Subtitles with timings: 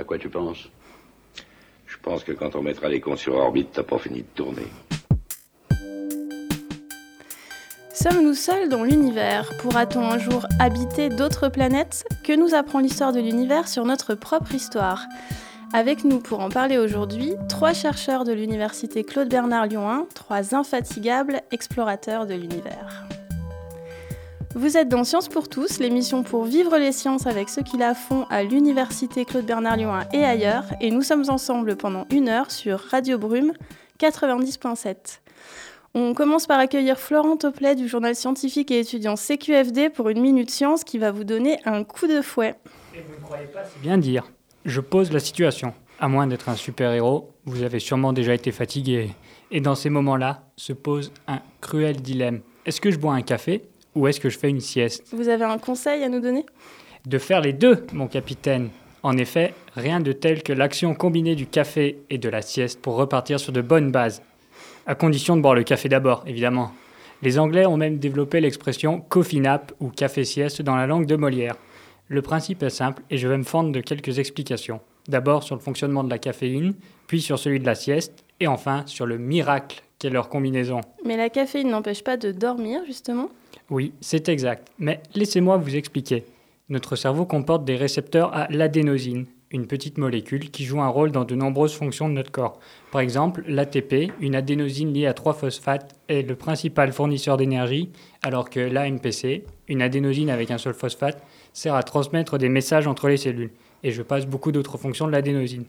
[0.00, 0.70] À quoi tu penses?
[1.86, 4.66] Je pense que quand on mettra les cons sur orbite, t'as pas fini de tourner.
[7.92, 9.50] Sommes-nous seuls dans l'univers?
[9.58, 12.06] Pourra-t-on un jour habiter d'autres planètes?
[12.24, 15.04] Que nous apprend l'histoire de l'univers sur notre propre histoire?
[15.74, 20.54] Avec nous pour en parler aujourd'hui, trois chercheurs de l'université Claude Bernard Lyon 1, trois
[20.54, 23.04] infatigables explorateurs de l'univers.
[24.56, 27.94] Vous êtes dans Sciences pour tous, l'émission pour vivre les sciences avec ceux qui la
[27.94, 32.28] font à l'université Claude Bernard Lyon 1 et ailleurs, et nous sommes ensemble pendant une
[32.28, 33.52] heure sur Radio Brume
[34.00, 35.20] 90.7.
[35.94, 40.50] On commence par accueillir Florent Toplet du journal scientifique et étudiant CQFD pour une minute
[40.50, 42.56] science qui va vous donner un coup de fouet.
[42.96, 44.32] Et vous ne croyez pas C'est bien dire.
[44.64, 45.74] Je pose la situation.
[46.00, 49.10] À moins d'être un super-héros, vous avez sûrement déjà été fatigué.
[49.52, 52.40] Et dans ces moments-là, se pose un cruel dilemme.
[52.66, 53.62] Est-ce que je bois un café?
[53.94, 55.06] Ou est-ce que je fais une sieste?
[55.12, 56.46] Vous avez un conseil à nous donner?
[57.06, 58.70] De faire les deux, mon capitaine.
[59.02, 62.96] En effet, rien de tel que l'action combinée du café et de la sieste pour
[62.96, 64.22] repartir sur de bonnes bases.
[64.86, 66.72] À condition de boire le café d'abord, évidemment.
[67.22, 71.16] Les Anglais ont même développé l'expression coffee nap ou café sieste dans la langue de
[71.16, 71.56] Molière.
[72.08, 74.80] Le principe est simple et je vais me fendre de quelques explications.
[75.08, 76.74] D'abord sur le fonctionnement de la caféine,
[77.06, 80.80] puis sur celui de la sieste, et enfin sur le miracle qu'est leur combinaison.
[81.04, 83.28] Mais la caféine n'empêche pas de dormir, justement?
[83.68, 84.68] Oui, c'est exact.
[84.78, 86.24] Mais laissez-moi vous expliquer.
[86.70, 91.24] Notre cerveau comporte des récepteurs à l'adénosine, une petite molécule qui joue un rôle dans
[91.24, 92.60] de nombreuses fonctions de notre corps.
[92.92, 97.90] Par exemple, l'ATP, une adénosine liée à trois phosphates, est le principal fournisseur d'énergie,
[98.22, 103.08] alors que l'AMPC, une adénosine avec un seul phosphate, sert à transmettre des messages entre
[103.08, 103.50] les cellules.
[103.82, 105.64] Et je passe beaucoup d'autres fonctions de l'adénosine.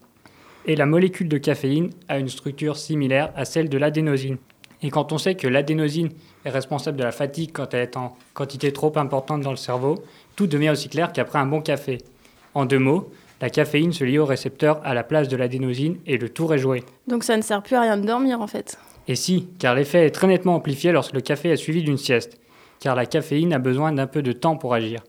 [0.65, 4.37] Et la molécule de caféine a une structure similaire à celle de l'adénosine.
[4.83, 6.09] Et quand on sait que l'adénosine
[6.45, 10.03] est responsable de la fatigue quand elle est en quantité trop importante dans le cerveau,
[10.35, 11.99] tout devient aussi clair qu'après un bon café.
[12.53, 16.17] En deux mots, la caféine se lie au récepteur à la place de l'adénosine et
[16.17, 16.83] le tour est joué.
[17.07, 18.77] Donc ça ne sert plus à rien de dormir en fait.
[19.07, 22.39] Et si, car l'effet est très nettement amplifié lorsque le café est suivi d'une sieste,
[22.79, 25.01] car la caféine a besoin d'un peu de temps pour agir.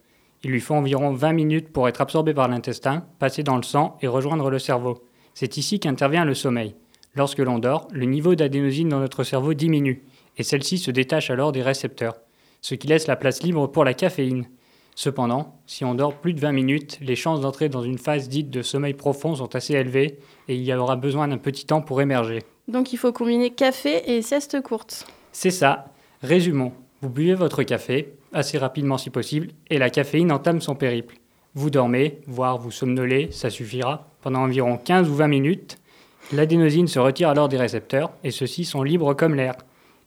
[0.44, 3.96] Il lui faut environ 20 minutes pour être absorbé par l'intestin, passer dans le sang
[4.00, 5.02] et rejoindre le cerveau.
[5.34, 6.74] C'est ici qu'intervient le sommeil.
[7.14, 10.04] Lorsque l'on dort, le niveau d'adénosine dans notre cerveau diminue,
[10.38, 12.16] et celle-ci se détache alors des récepteurs,
[12.60, 14.46] ce qui laisse la place libre pour la caféine.
[14.94, 18.50] Cependant, si on dort plus de 20 minutes, les chances d'entrer dans une phase dite
[18.50, 22.00] de sommeil profond sont assez élevées et il y aura besoin d'un petit temps pour
[22.02, 22.40] émerger.
[22.68, 25.06] Donc il faut combiner café et sieste courte.
[25.32, 25.86] C'est ça.
[26.22, 26.72] Résumons.
[27.00, 31.16] Vous buvez votre café, assez rapidement si possible, et la caféine entame son périple.
[31.54, 35.78] Vous dormez, voire vous somnolez, ça suffira, pendant environ 15 ou 20 minutes,
[36.32, 39.54] L'adénosine se retire alors des récepteurs et ceux-ci sont libres comme l'air.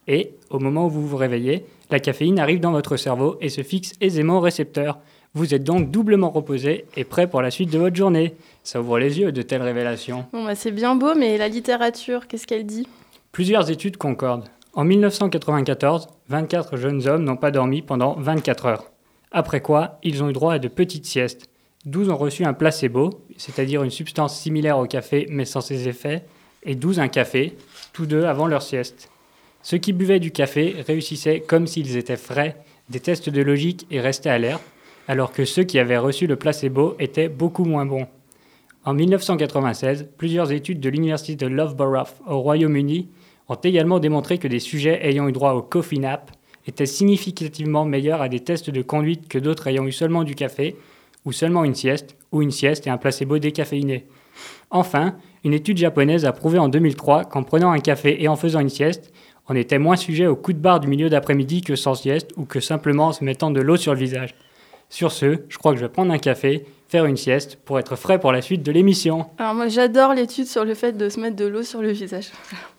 [0.07, 3.61] Et, au moment où vous vous réveillez, la caféine arrive dans votre cerveau et se
[3.61, 4.97] fixe aisément au récepteur.
[5.35, 8.33] Vous êtes donc doublement reposé et prêt pour la suite de votre journée.
[8.63, 10.25] Ça ouvre les yeux de telles révélations.
[10.33, 12.87] Bon, bah c'est bien beau, mais la littérature, qu'est-ce qu'elle dit?
[13.31, 14.49] Plusieurs études concordent.
[14.73, 18.91] En 1994, 24 jeunes hommes n'ont pas dormi pendant 24 heures.
[19.31, 21.49] Après quoi, ils ont eu droit à de petites siestes.
[21.85, 26.23] 12 ont reçu un placebo, c'est-à-dire une substance similaire au café mais sans ses effets,
[26.63, 27.55] et 12 un café,
[27.93, 29.09] tous deux avant leur sieste.
[29.61, 32.57] Ceux qui buvaient du café réussissaient comme s'ils étaient frais
[32.89, 34.63] des tests de logique et restaient alertes,
[35.07, 38.07] alors que ceux qui avaient reçu le placebo étaient beaucoup moins bons.
[38.83, 43.09] En 1996, plusieurs études de l'université de Loughborough au Royaume-Uni
[43.47, 46.31] ont également démontré que des sujets ayant eu droit au coffee nap
[46.67, 50.75] étaient significativement meilleurs à des tests de conduite que d'autres ayant eu seulement du café,
[51.25, 54.05] ou seulement une sieste, ou une sieste et un placebo décaféiné.
[54.69, 58.59] Enfin, une étude japonaise a prouvé en 2003 qu'en prenant un café et en faisant
[58.59, 59.13] une sieste,
[59.47, 62.45] on était moins sujet au coup de barre du milieu d'après-midi que sans sieste ou
[62.45, 64.33] que simplement en se mettant de l'eau sur le visage.
[64.89, 67.95] Sur ce, je crois que je vais prendre un café, faire une sieste pour être
[67.95, 69.27] frais pour la suite de l'émission.
[69.37, 72.31] Alors moi j'adore l'étude sur le fait de se mettre de l'eau sur le visage.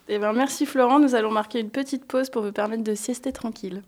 [0.08, 3.32] Eh bien merci Florent, nous allons marquer une petite pause pour vous permettre de siester
[3.32, 3.82] tranquille.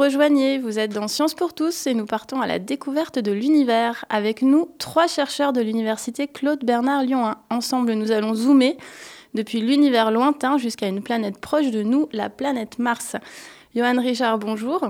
[0.00, 4.06] Rejoignez, vous êtes dans Sciences pour tous et nous partons à la découverte de l'univers.
[4.08, 7.36] Avec nous, trois chercheurs de l'université Claude Bernard Lyon 1.
[7.50, 8.78] Ensemble, nous allons zoomer
[9.34, 13.16] depuis l'univers lointain jusqu'à une planète proche de nous, la planète Mars.
[13.76, 14.80] Johan Richard, bonjour.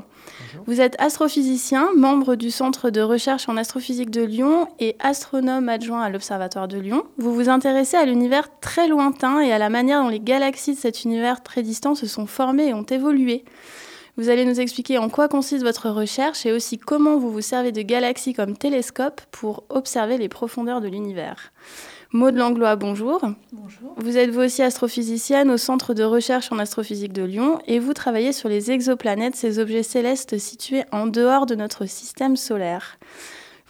[0.66, 6.02] Vous êtes astrophysicien, membre du Centre de recherche en astrophysique de Lyon et astronome adjoint
[6.02, 7.02] à l'Observatoire de Lyon.
[7.18, 10.78] Vous vous intéressez à l'univers très lointain et à la manière dont les galaxies de
[10.78, 13.44] cet univers très distant se sont formées et ont évolué.
[14.16, 17.72] Vous allez nous expliquer en quoi consiste votre recherche et aussi comment vous vous servez
[17.72, 21.52] de galaxies comme télescope pour observer les profondeurs de l'univers.
[22.12, 23.20] Maud Langlois, bonjour.
[23.52, 23.94] Bonjour.
[23.96, 27.94] Vous êtes vous aussi astrophysicienne au Centre de recherche en astrophysique de Lyon et vous
[27.94, 32.98] travaillez sur les exoplanètes, ces objets célestes situés en dehors de notre système solaire.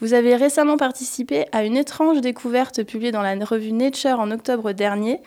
[0.01, 4.73] Vous avez récemment participé à une étrange découverte publiée dans la revue Nature en octobre
[4.73, 5.21] dernier,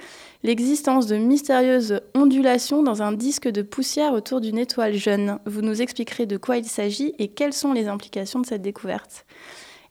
[0.43, 5.39] l'existence de mystérieuses ondulations dans un disque de poussière autour d'une étoile jeune.
[5.45, 9.25] Vous nous expliquerez de quoi il s'agit et quelles sont les implications de cette découverte.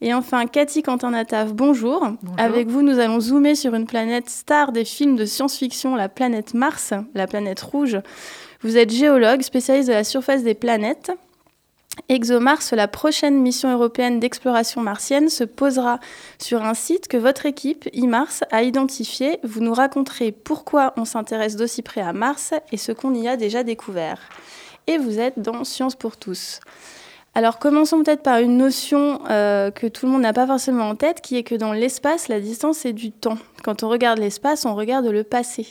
[0.00, 2.00] Et enfin, Cathy Quentin-Nataf, bonjour.
[2.22, 2.34] Bonjour.
[2.36, 6.54] Avec vous, nous allons zoomer sur une planète star des films de science-fiction, la planète
[6.54, 7.98] Mars, la planète rouge.
[8.62, 11.12] Vous êtes géologue, spécialiste de la surface des planètes.
[12.08, 15.98] ExoMars, la prochaine mission européenne d'exploration martienne, se posera
[16.38, 19.38] sur un site que votre équipe, IMARS, a identifié.
[19.42, 23.36] Vous nous raconterez pourquoi on s'intéresse d'aussi près à Mars et ce qu'on y a
[23.36, 24.18] déjà découvert.
[24.86, 26.60] Et vous êtes dans Science pour tous.
[27.34, 30.96] Alors commençons peut-être par une notion euh, que tout le monde n'a pas forcément en
[30.96, 33.38] tête, qui est que dans l'espace, la distance est du temps.
[33.64, 35.66] Quand on regarde l'espace, on regarde le passé.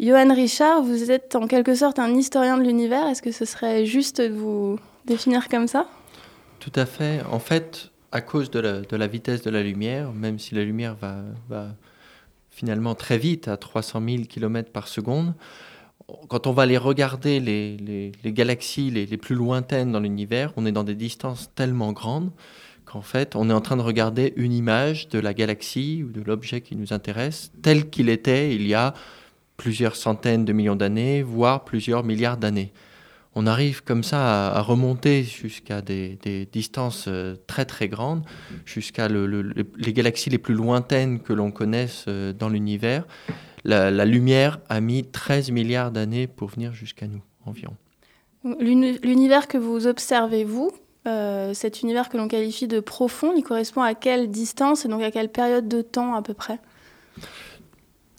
[0.00, 3.06] Johan Richard, vous êtes en quelque sorte un historien de l'univers.
[3.06, 5.88] Est-ce que ce serait juste de vous définir comme ça?
[6.60, 7.22] Tout à fait.
[7.30, 11.68] En fait, à cause de la, vitesse de la lumière, même si la lumière va,
[12.50, 15.34] finalement très vite, à 300 000 km par seconde,
[16.28, 20.72] quand on va aller regarder les galaxies les, les, plus lointaines dans l'univers, on est
[20.72, 22.30] dans des distances tellement grandes
[22.84, 26.20] qu'en fait, on est en train de regarder une image de la galaxie ou de
[26.20, 28.92] l'objet qui nous intéresse tel qu'il était il y a
[29.56, 32.72] plusieurs centaines de millions d'années, voire plusieurs milliards d'années
[33.34, 36.18] on arrive comme ça à, remonter jusqu'à des,
[36.52, 38.24] distances euh, très très grandes,
[38.64, 43.04] jusqu'à le, le, les galaxies les plus lointaines que l'on connaisse euh, dans l'univers.
[43.64, 47.74] La, la, lumière a mis 13 milliards d'années pour venir jusqu'à nous environ.
[48.44, 50.72] L'univers que vous observez, vous,
[51.06, 55.02] euh, cet univers que l'on qualifie de profond, il correspond à quelle distance et donc
[55.02, 56.58] à quelle période de temps à peu près?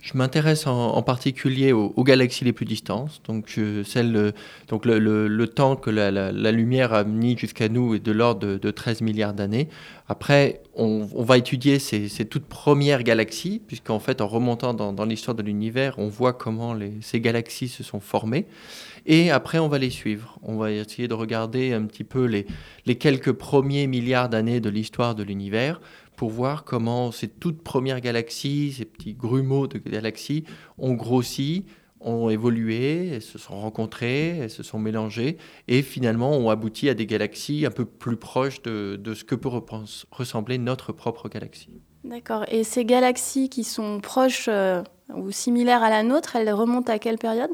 [0.04, 4.34] Je m'intéresse en, particulier aux, galaxies les plus distantes, donc, je, celle,
[4.68, 8.72] donc le, temps que la, lumière a mis jusqu'à nous est de l'ordre de, de,
[8.72, 9.70] 13 milliards d'années.
[10.10, 15.42] Après, on, va étudier ces, toutes premières galaxies, puisqu'en fait, en remontant dans, l'histoire de
[15.42, 18.46] l'univers, on voit comment ces galaxies se sont formées.
[19.06, 20.38] Et après, on va les suivre.
[20.44, 25.16] On va essayer de regarder un petit peu les quelques premiers milliards d'années de l'histoire
[25.16, 25.80] de l'univers
[26.24, 30.46] pour voir comment ces toutes premières galaxies, ces petits grumeaux de galaxies,
[30.78, 31.66] ont grossi,
[32.00, 35.36] ont évolué, se sont rencontrées, se sont mélangées
[35.68, 39.36] et finalement ont abouti à des galaxies un peu plus proches de, de ce que
[39.36, 39.50] peut
[40.12, 41.82] ressembler notre propre galaxie.
[42.06, 42.46] D'accord.
[42.48, 44.82] Et ces galaxies qui sont proches euh,
[45.14, 47.52] ou similaires à la nôtre, elles remontent à quelle période?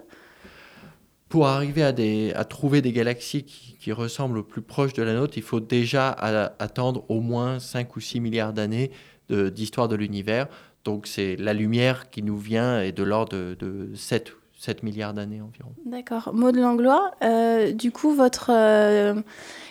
[1.30, 5.44] Pour arriver à, trouver des galaxies qui, ressemblent au plus proche de la nôtre, il
[5.44, 8.92] faut déjà attendre au moins 5 ou 6 milliards d'années
[9.30, 10.48] d'histoire de, l'univers.
[10.84, 15.14] Donc c'est la lumière qui nous vient est de l'ordre de, de 7, 7 milliards
[15.14, 15.72] d'années environ.
[15.86, 16.32] D'accord.
[16.34, 18.16] Maud Langlois, euh, du coup,
[18.50, 19.16] euh,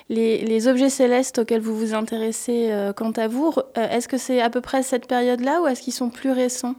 [0.08, 4.48] les, objets célestes auxquels vous vous intéressez euh, quant à vous, est-ce que c'est à
[4.48, 6.74] peu près cette période-là ou est-ce qu'ils sont plus récents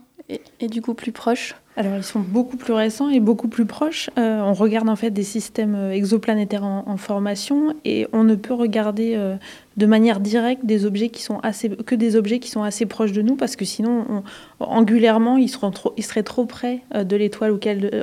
[0.60, 1.54] et du coup plus proches?
[1.80, 4.10] Alors ils sont beaucoup plus récents et beaucoup plus proches.
[4.18, 8.34] Euh, on regarde en fait des systèmes euh, exoplanétaires en, en formation et on ne
[8.34, 9.36] peut regarder euh,
[9.78, 13.12] de manière directe des objets qui sont assez que des objets qui sont assez proches
[13.12, 14.22] de nous parce que sinon on,
[14.62, 17.52] angulairement ils seront trop ils seraient trop près de l'étoile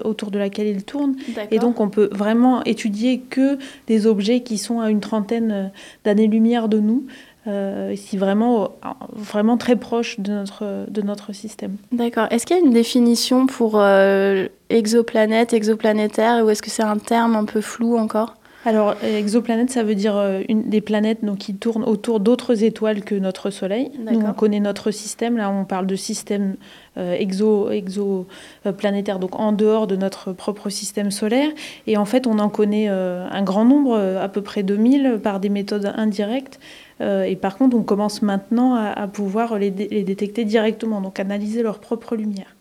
[0.04, 1.16] autour de laquelle ils tournent.
[1.52, 5.72] Et donc on peut vraiment étudier que des objets qui sont à une trentaine
[6.04, 7.06] d'années-lumière de nous
[7.48, 8.72] euh, ici vraiment,
[9.14, 11.78] vraiment très proche de notre, de notre système.
[11.92, 12.28] D'accord.
[12.30, 16.98] Est-ce qu'il y a une définition pour euh, exoplanète, exoplanétaire, ou est-ce que c'est un
[16.98, 18.36] terme un peu flou encore?
[18.66, 23.02] Alors, exoplanète, ça veut dire euh, une, des planètes donc, qui tournent autour d'autres étoiles
[23.02, 23.92] que notre Soleil.
[24.12, 25.38] Nous, on connaît notre système.
[25.38, 26.58] Là, on parle de système
[26.98, 31.52] euh, exo, exoplanétaire, donc en dehors de notre propre système solaire.
[31.86, 35.20] Et en fait, on en connaît euh, un grand nombre, euh, à peu près 2000,
[35.22, 36.60] par des méthodes indirectes.
[37.00, 41.20] Euh, et par contre, on commence maintenant à, à pouvoir les, les détecter directement, donc
[41.20, 42.56] analyser leur propre lumière.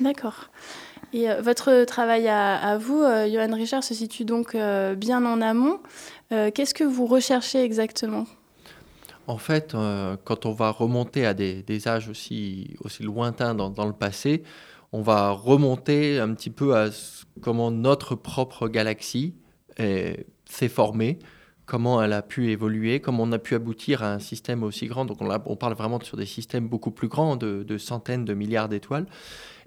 [0.00, 0.50] D'accord.
[1.12, 5.24] Et euh, votre travail à, à vous, euh, Johan Richard, se situe donc euh, bien
[5.24, 5.80] en amont.
[6.32, 8.26] Euh, Qu'est-ce que vous recherchez exactement?
[9.26, 13.70] En fait, euh, quand on va remonter à des, des âges aussi, aussi lointains dans,
[13.70, 14.42] dans, le passé,
[14.92, 19.34] on va remonter un petit peu à ce, comment notre propre galaxie
[20.44, 21.18] s'est formée,
[21.70, 25.04] comment elle a pu évoluer, comment on a pu aboutir à un système aussi grand.
[25.04, 29.06] Donc on, parle vraiment sur des systèmes beaucoup plus grands, de, centaines de milliards d'étoiles.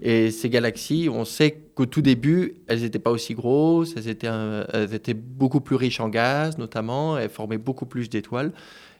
[0.02, 5.14] Et ces galaxies, on sait qu'au tout début, elles n'étaient pas aussi grosses, elles étaient,
[5.14, 8.52] beaucoup plus riches en gaz notamment, elles formaient beaucoup plus d'étoiles.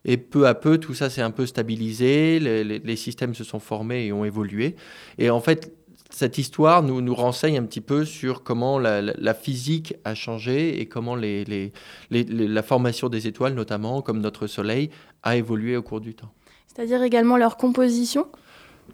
[0.06, 3.60] Et peu à peu, tout ça s'est un peu stabilisé, les, les, systèmes se sont
[3.60, 4.76] formés et ont évolué.
[5.18, 5.74] Et en fait,
[6.14, 10.14] cette histoire nous, nous renseigne un petit peu sur comment la, la, la physique a
[10.14, 11.72] changé et comment les, les,
[12.12, 14.90] la formation des étoiles, notamment comme notre Soleil,
[15.24, 16.32] a évolué au cours du temps.
[16.68, 18.28] C'est-à-dire également leur composition?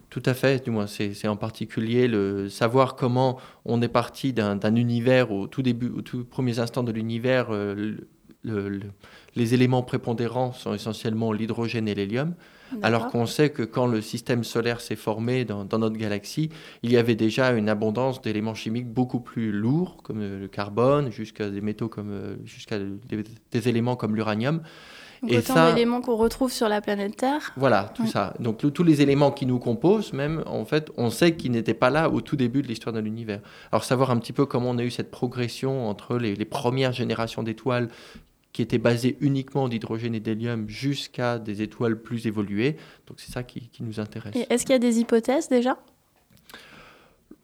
[0.10, 4.76] Tout à fait, du moins, c'est en particulier le savoir comment on est parti d'un
[4.76, 7.98] univers au tout début, aux tout premiers instants de l'univers, euh,
[8.44, 8.82] le, le,
[9.36, 12.34] les éléments prépondérants sont essentiellement l'hydrogène et l'hélium,
[12.82, 16.50] alors qu'on sait que quand le système solaire s'est formé dans, dans, notre galaxie,
[16.84, 21.50] il y avait déjà une abondance d'éléments chimiques beaucoup plus lourds, comme le carbone, jusqu'à
[21.50, 24.62] des métaux comme euh, jusqu'à des, des, éléments comme l'uranium.
[25.22, 27.52] Donc et autant d'éléments qu'on retrouve sur la planète Terre.
[27.58, 28.34] Voilà, tout ça.
[28.40, 31.74] Donc le, tous les éléments qui nous composent, même, en fait, on sait qu'ils n'étaient
[31.74, 33.42] pas là au tout début de l'histoire de l'univers.
[33.72, 36.94] Alors savoir un petit peu comment on a eu cette progression entre les, les premières
[36.94, 37.90] générations d'étoiles
[38.52, 42.78] qui étaient basées uniquement d'hydrogène et d'hélium jusqu'à des étoiles plus évoluées.
[43.08, 44.34] Donc c'est ça qui, qui, nous intéresse.
[44.50, 45.78] Est-ce qu'il y a des hypothèses déjà?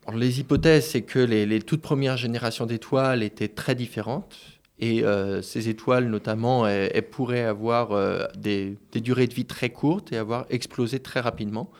[0.07, 4.35] Alors, Les hypothèses, c'est que les, les toutes premières générations d'étoiles étaient très différentes
[4.79, 9.45] Et euh, ces étoiles, notamment, elles, elles pourraient avoir euh, des, des durées de vie
[9.45, 11.71] très courtes et avoir explosé très rapidement.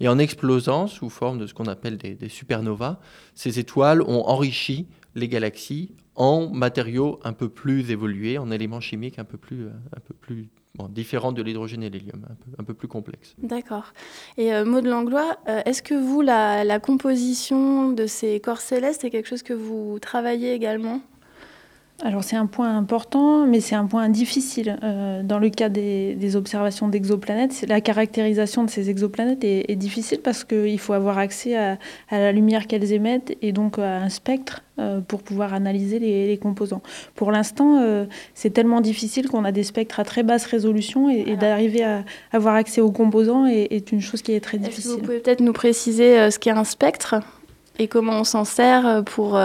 [0.00, 3.00] Et en explosant, sous forme de ce qu'on appelle des, des supernovas,
[3.34, 9.18] ces étoiles ont enrichi les galaxies en matériaux un peu plus évolués, en éléments chimiques
[9.18, 10.48] un peu plus, euh, un peu plus
[10.90, 13.34] différents de l'hydrogène et l'hélium, un peu, un peu plus complexes.
[13.38, 13.92] D'accord.
[14.36, 19.04] Et euh, Maud Langlois, euh, est-ce que vous, la, la composition de ces corps célestes
[19.04, 21.00] est quelque chose que vous travaillez également?
[22.04, 24.78] Alors c'est un point important, mais c'est un point difficile.
[24.84, 29.74] Euh, dans le cas des, des observations d'exoplanètes, la caractérisation de ces exoplanètes est, est
[29.74, 31.76] difficile parce qu'il faut avoir accès à,
[32.08, 36.28] à la lumière qu'elles émettent et donc à un spectre euh, pour pouvoir analyser les,
[36.28, 36.82] les composants.
[37.16, 41.24] Pour l'instant, euh, c'est tellement difficile qu'on a des spectres à très basse résolution et,
[41.26, 44.66] et d'arriver à avoir accès aux composants est, est une chose qui est très Est-ce
[44.66, 45.02] que vous difficile.
[45.02, 47.16] pouvez peut-être nous préciser ce qu'est un spectre
[47.80, 49.36] et comment on s'en sert pour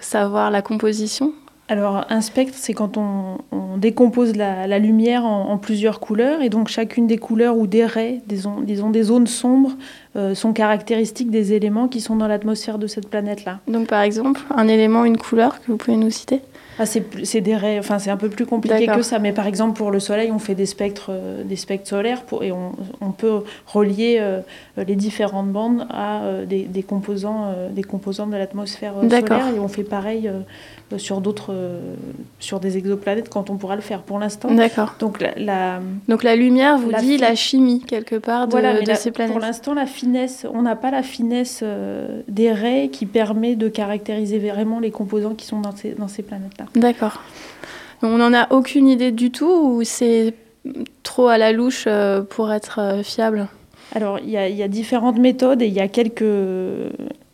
[0.00, 1.34] savoir la composition?
[1.70, 6.40] Alors, un spectre, c'est quand on, on décompose la, la lumière en, en plusieurs couleurs,
[6.40, 9.72] et donc chacune des couleurs ou des raies, disons, disons des zones sombres,
[10.16, 13.60] euh, sont caractéristiques des éléments qui sont dans l'atmosphère de cette planète-là.
[13.68, 16.40] Donc par exemple, un élément, une couleur que vous pouvez nous citer?
[16.80, 19.76] Ah, c'est des raies, enfin c'est un peu plus compliqué que ça, mais par exemple
[19.76, 22.70] pour le Soleil, on fait des spectres, euh, des spectres solaires, pour, et on,
[23.00, 24.40] on peut relier euh,
[24.76, 29.66] les différentes bandes à euh, des, des composants, des composants de l'atmosphère solaire, et on
[29.66, 30.30] fait pareil
[30.96, 31.94] sur d'autres, euh,
[32.40, 34.02] sur des exoplanètes quand on pourra le faire.
[34.02, 34.94] Pour l'instant, D'accord.
[34.98, 38.52] donc la, la- Donc la lumière vous La dit fi- la chimie quelque part de,
[38.52, 39.32] voilà, de la- ces planètes.
[39.32, 43.68] pour l'instant, la finesse, on n'a pas la finesse euh, des raies qui permet de
[43.68, 46.64] caractériser vraiment les composants qui sont dans ces, dans ces planètes-là.
[46.74, 47.22] D'accord.
[48.02, 50.32] On n'en a aucune idée du tout ou c'est
[51.02, 53.48] trop à la louche euh, pour être euh, fiable?
[53.94, 56.22] Alors, il y, a- il y a différentes méthodes et il y a quelques.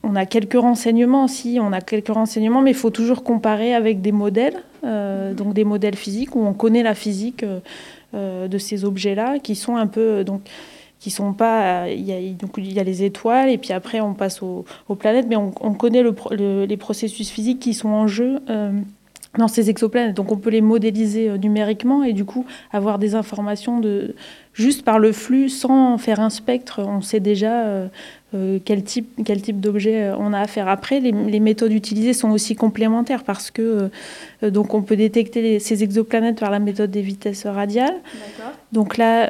[0.06, 4.02] On a quelques renseignements aussi, on a quelques renseignements, mais il faut toujours comparer avec
[4.02, 7.60] des modèles, euh, donc des modèles physiques où on connaît la physique euh,
[8.14, 10.42] euh, de ces objets-là, qui sont un peu donc
[11.00, 11.88] qui sont pas.
[11.88, 14.64] Il y a, les étoiles et puis après on passe aux,
[14.98, 16.02] planètes, mais on, on connaît
[16.66, 18.40] les processus physiques qui sont en jeu.
[19.38, 23.80] dans ces exoplanètes, donc on peut les modéliser numériquement et du coup avoir des informations
[23.80, 24.14] de,
[24.52, 27.88] juste par le flux, sans faire un spectre, on sait déjà
[28.34, 30.68] euh, quel type, quel type d'objet euh, on a à faire.
[30.68, 33.90] Après, les, les méthodes utilisées sont aussi complémentaires parce que
[34.42, 37.94] euh, donc on peut détecter les- ces exoplanètes par la méthode des vitesses radiales.
[38.72, 39.28] Donc là,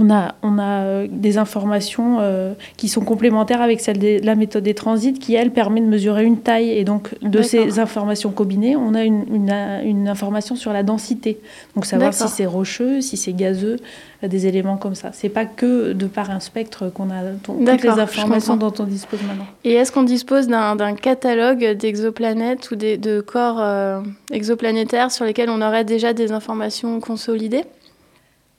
[0.00, 4.34] on a, on a euh, des informations euh, qui sont complémentaires avec celle de la
[4.34, 6.70] méthode des transits qui, elle, permet de mesurer une taille.
[6.70, 9.50] Et donc, de ces informations combinées, on a une, une,
[9.84, 11.38] une information sur la densité.
[11.74, 13.76] Donc, savoir si c'est rocheux, si c'est gazeux,
[14.24, 15.10] euh, des éléments comme ça.
[15.12, 18.84] C'est pas que de par un spectre qu'on a ton- toutes les informations dont on
[18.84, 19.46] dispose maintenant.
[19.64, 24.00] Et est-ce qu'on dispose d'un d'un catalogue d'exoplanètes ou des- de corps euh,
[24.30, 27.64] exoplanétaires sur lesquels on aurait déjà des informations consolidées?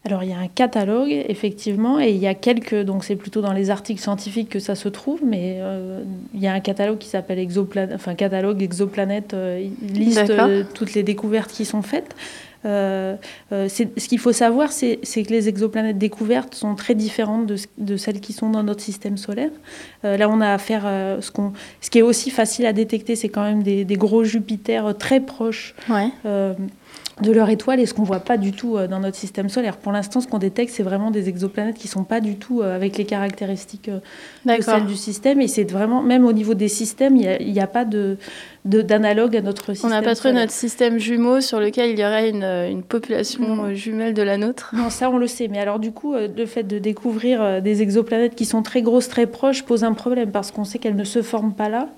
[0.06, 2.76] Alors, il y a un catalogue, effectivement, et il y a quelques.
[2.76, 6.48] Donc, c'est plutôt dans les articles scientifiques que ça se trouve, mais euh, il y
[6.48, 11.52] a un catalogue qui s'appelle Exoplanète, enfin, catalogue exoplanète, euh, liste euh, toutes les découvertes
[11.52, 12.16] qui sont faites.
[12.66, 13.16] Euh,
[13.52, 17.68] euh, ce qu'il faut savoir, c'est que les exoplanètes découvertes sont très différentes de, ce-
[17.78, 19.52] de celles qui sont dans notre système solaire.
[20.06, 20.84] Euh, là, on a affaire.
[20.86, 24.98] euh, ce, qui est aussi facile à détecter, c'est quand même des, des gros Jupiters
[24.98, 26.08] très proches Ouais.
[26.26, 26.54] euh,
[27.22, 29.78] de leur étoile et ce qu'on voit pas du tout dans notre système solaire.
[29.78, 32.98] Pour l'instant, ce qu'on détecte, c'est vraiment des exoplanètes qui sont pas du tout avec
[32.98, 35.40] les caractéristiques de celles du système.
[35.40, 38.18] Et c'est vraiment, même au niveau des systèmes, il n'y a, pas de-
[38.66, 39.90] d'analogue à notre On système.
[39.92, 43.64] n'a pas trouvé notre système jumeau sur lequel il y aurait une, une population Non.
[43.66, 44.72] euh, jumelle de la nôtre.
[44.76, 45.48] Non, ça on le sait.
[45.50, 48.82] Mais alors du coup, euh, le fait de découvrir euh, des exoplanètes qui sont très
[48.82, 51.90] grosses, très proches, pose un problème parce qu'on sait qu'elles ne se forment pas là.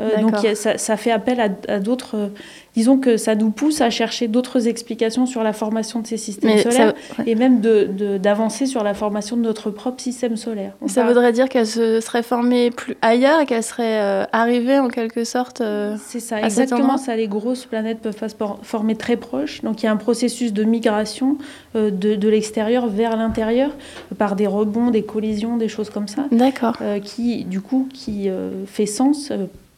[0.00, 2.16] Euh, donc a- ça, ça fait appel à, à d'autres.
[2.16, 2.28] euh,
[2.76, 6.52] disons que ça nous pousse à chercher d'autres explications sur la formation de ces systèmes
[6.54, 7.30] Mais solaires ça, ouais.
[7.30, 10.74] et même de- de- d'avancer sur la formation de notre propre système solaire.
[10.80, 14.78] On ça parle- voudrait dire qu'elle se serait formée plus ailleurs, qu'elle serait euh, arrivée
[14.78, 15.60] en quelque sorte.
[15.60, 17.16] euh, C'est ça, à exactement ça.
[17.16, 19.62] Les grosses planètes peuvent pas se former très proches.
[19.62, 21.36] Donc il y a un processus de migration
[21.74, 23.70] euh, de, de l'extérieur vers l'intérieur
[24.18, 26.76] par des rebonds, des collisions, des choses comme ça, D'accord.
[26.80, 29.32] euh, qui du coup qui euh, fait sens.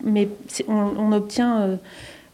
[0.05, 0.29] Mais
[0.69, 1.77] on, on obtient, euh,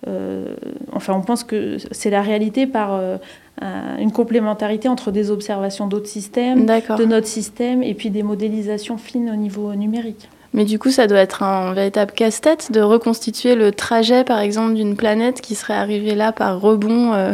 [0.08, 0.54] euh,
[0.92, 3.16] enfin on pense que c'est la réalité par euh,
[3.60, 6.60] un- une complémentarité entre des observations d'autres systèmes,
[6.98, 10.28] de notre système et puis des modélisations fines au niveau numérique.
[10.52, 14.74] Mais du coup, ça doit être un véritable casse-tête de reconstituer le trajet, par exemple,
[14.74, 17.32] d'une planète qui serait arrivée là par rebond euh,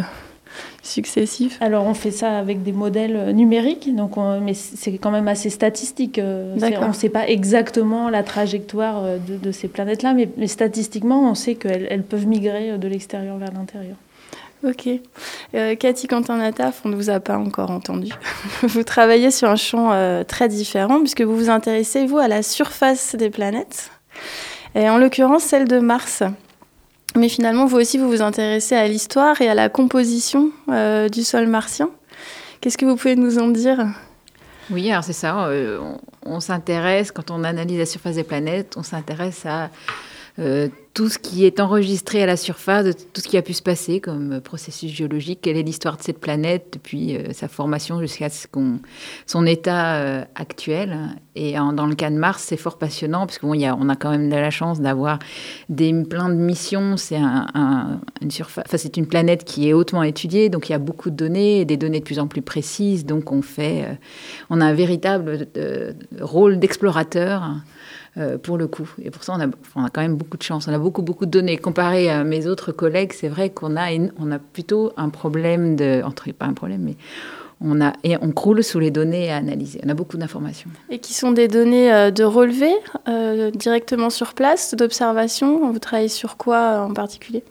[1.61, 5.27] Alors on fait ça avec des modèles euh, numériques, donc on- mais c'est quand même
[5.29, 6.19] assez statistique.
[6.19, 6.55] euh.
[6.85, 11.29] On ne sait pas exactement la trajectoire euh, de, de ces planètes-là, mais, mais statistiquement
[11.29, 13.95] on sait qu'elles elles peuvent migrer de l'extérieur vers l'intérieur.
[14.65, 14.87] Ok.
[15.55, 18.11] Euh, Cathy Quentin-Nataf, on ne vous a pas encore entendu.
[18.63, 22.43] vous travaillez sur un champ euh, très différent puisque vous vous intéressez, vous, à la
[22.43, 23.89] surface des planètes,
[24.75, 26.23] et en l'occurrence celle de Mars.
[27.15, 31.23] Mais finalement, vous aussi, vous vous intéressez à l'histoire et à la composition euh, du
[31.23, 31.89] sol martien.
[32.59, 33.85] Qu'est-ce que vous pouvez nous en dire?
[34.71, 35.45] Oui, alors c'est ça.
[35.47, 39.69] euh, on on s'intéresse, quand on analyse la surface des planètes, on s'intéresse à
[40.39, 43.61] euh, tout ce qui est enregistré à la surface, tout ce qui a pu se
[43.61, 47.99] passer comme euh, processus géologique, quelle est l'histoire de cette planète depuis euh, sa formation
[47.99, 48.29] jusqu'à
[49.27, 50.97] son état actuel.
[51.35, 54.35] Et dans le cas de Mars, c'est fort passionnant parce qu'on a, quand même de
[54.35, 55.19] la chance d'avoir
[56.05, 56.97] plein de missions.
[56.97, 58.31] C'est un, un- une
[58.97, 61.99] une planète qui est hautement étudiée, donc il y a beaucoup de données, des données
[61.99, 63.05] de plus en plus précises.
[63.05, 63.97] Donc on fait,
[64.49, 65.47] on a un véritable
[66.19, 67.55] rôle d'explorateur
[68.17, 68.89] euh, pour le coup.
[69.01, 70.67] Et pour ça, on a, on a quand même beaucoup de chance.
[70.67, 71.57] On a beaucoup, beaucoup de données.
[71.57, 75.75] Comparé à mes autres collègues, c'est vrai qu'on a, une- on a plutôt un problème
[75.75, 76.01] de...
[76.03, 76.95] Entre, pas un problème, mais
[77.61, 79.79] on, a, et on croule sous les données à analyser.
[79.85, 80.69] On a beaucoup d'informations.
[80.89, 82.71] Et qui sont des données euh, de relevé
[83.07, 85.71] euh, directement sur place, d'observation?
[85.71, 87.43] Vous travaillez sur quoi en particulier?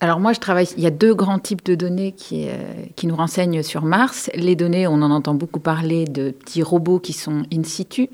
[0.00, 0.68] Alors moi, je travaille.
[0.76, 2.52] Il y a deux grands types de données qui, euh,
[2.94, 4.30] qui nous renseignent sur Mars.
[4.36, 8.08] Les données, on en entend beaucoup parler de petits robots qui sont in situ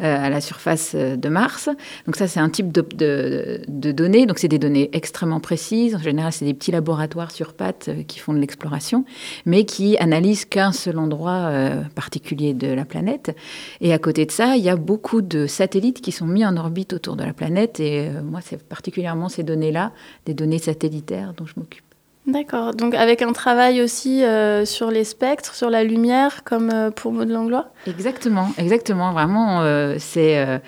[0.00, 1.68] à la surface euh, de Mars.
[2.06, 4.26] Donc ça, c'est un type de, données.
[4.26, 5.94] Donc c'est des données extrêmement précises.
[5.94, 9.04] En général, c'est des petits laboratoires sur pattes euh, qui font de l'exploration,
[9.46, 13.36] mais qui analysent qu'un seul endroit euh, particulier de la planète.
[13.80, 16.56] Et à côté de ça, il y a beaucoup de satellites qui sont mis en
[16.56, 17.80] orbite autour de la planète.
[17.80, 19.92] Et euh, moi, c'est particulièrement ces données-là,
[20.26, 21.84] des données satellitaires dont je m'occupe.
[22.26, 22.72] D'accord.
[22.74, 27.12] Donc avec un travail aussi euh, sur les spectres, sur la lumière, comme euh, pour
[27.12, 27.71] Maud Langlois?
[27.86, 29.12] Exactement, exactement.
[29.12, 30.58] Vraiment, euh, c'est euh,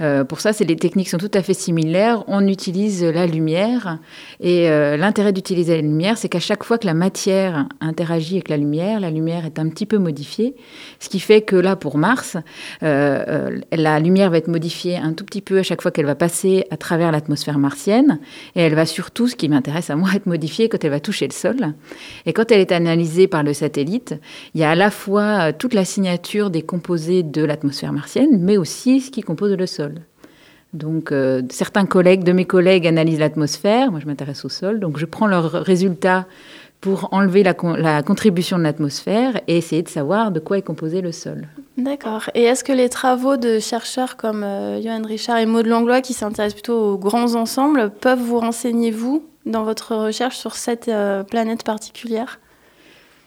[0.00, 2.22] euh, pour ça, c'est les techniques sont tout à fait similaires.
[2.28, 3.98] On utilise la lumière
[4.42, 8.48] et euh, l'intérêt d'utiliser la lumière, c'est qu'à chaque fois que la matière interagit avec
[8.48, 10.56] la lumière, la lumière est un petit peu modifiée,
[10.98, 12.36] ce qui fait que là, pour Mars,
[12.82, 16.06] euh, euh, la lumière va être modifiée un tout petit peu à chaque fois qu'elle
[16.06, 18.18] va passer à travers l'atmosphère martienne,
[18.54, 21.26] et elle va surtout, ce qui m'intéresse à moi, être modifiée quand elle va toucher
[21.26, 21.74] le sol.
[22.24, 24.14] Et quand elle est analysée par le satellite,
[24.54, 28.56] il y a à la fois toute la signature des composés de l'atmosphère martienne, mais
[28.56, 29.94] aussi ce qui compose le sol.
[30.72, 33.90] Donc, euh, certains collègues, de mes collègues, analysent l'atmosphère.
[33.90, 34.78] Moi, je m'intéresse au sol.
[34.78, 36.26] Donc, je prends leurs résultats
[36.80, 40.62] pour enlever la, con- la contribution de l'atmosphère et essayer de savoir de quoi est
[40.62, 41.48] composé le sol.
[41.76, 42.30] D'accord.
[42.34, 46.12] Et est-ce que les travaux de chercheurs comme euh, Johan Richard et Maud Langlois, qui
[46.14, 51.22] s'intéressent plutôt aux grands ensembles, peuvent vous renseigner, vous, dans votre recherche sur cette euh,
[51.24, 52.38] planète particulière?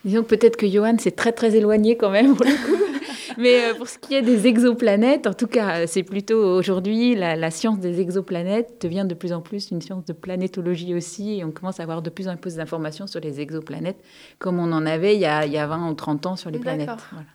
[0.06, 2.84] Disons que peut-être que Johan, c'est très très éloigné quand même pour le coup.
[3.38, 7.15] Mais euh, pour ce qui est des exoplanètes, en tout cas, euh, c'est plutôt aujourd'hui
[7.15, 11.39] la, la science des exoplanètes devient de plus en plus une science de planétologie aussi.
[11.39, 14.04] Et on commence à avoir de plus en plus d'informations sur les exoplanètes,
[14.39, 16.50] comme on en avait il y a, il y a 20 ou 30 ans sur
[16.50, 16.89] les planètes.
[17.12, 17.26] Voilà.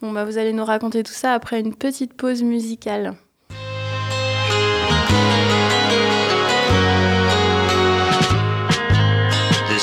[0.00, 3.14] Bon, bah, vous allez nous raconter tout ça après une petite pause musicale.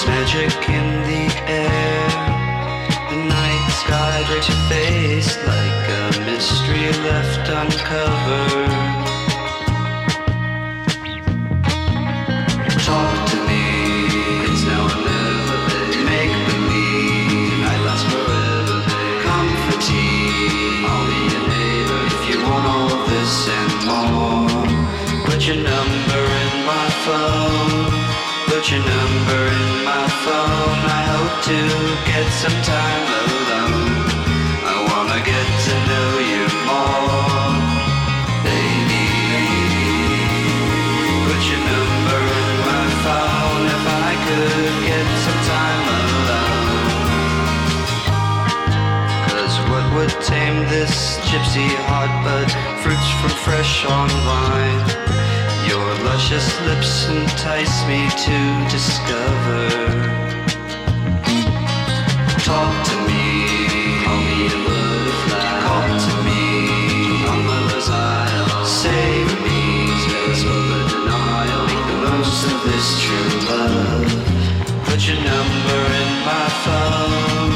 [0.07, 1.02] Magic in
[4.23, 8.71] sky your face like a mystery left uncovered.
[12.87, 13.63] Talk to me,
[14.47, 15.59] it's now or never.
[16.07, 18.77] Make believe, I last forever.
[19.25, 25.25] Come for tea, I'll be your neighbor if you want all this and more.
[25.25, 27.91] Put your number in my phone.
[28.47, 30.79] Put your number in my phone.
[30.97, 31.59] I hope to
[32.09, 33.02] get some time
[52.23, 52.49] but
[52.81, 54.85] fruits from fresh on vine?
[55.67, 58.37] Your luscious lips entice me to
[58.69, 59.63] discover.
[62.43, 63.25] Talk to me,
[64.05, 65.49] I'll be a butterfly.
[65.63, 66.43] Call to me,
[67.31, 68.65] on lover's isle.
[68.65, 69.61] Save me,
[70.03, 71.61] space for the denial.
[71.67, 74.07] Make the most of this true love.
[74.87, 77.51] Put your number in my phone.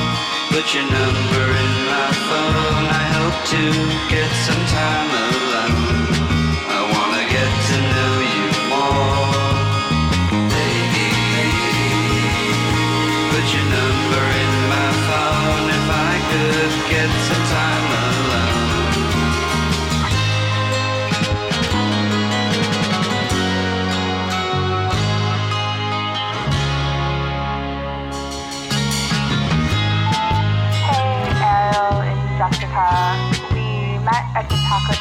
[0.50, 2.86] Put your number in my phone.
[3.02, 3.62] I hope to
[4.10, 4.27] get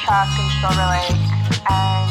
[0.06, 1.18] truck in Silver Lake,
[1.66, 2.06] and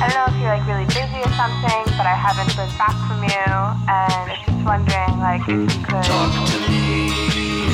[0.00, 2.96] I don't know if you're like really busy or something, but I haven't heard back
[3.04, 3.44] from you,
[3.92, 6.00] and I'm just wondering like if you could.
[6.00, 7.12] Talk to me,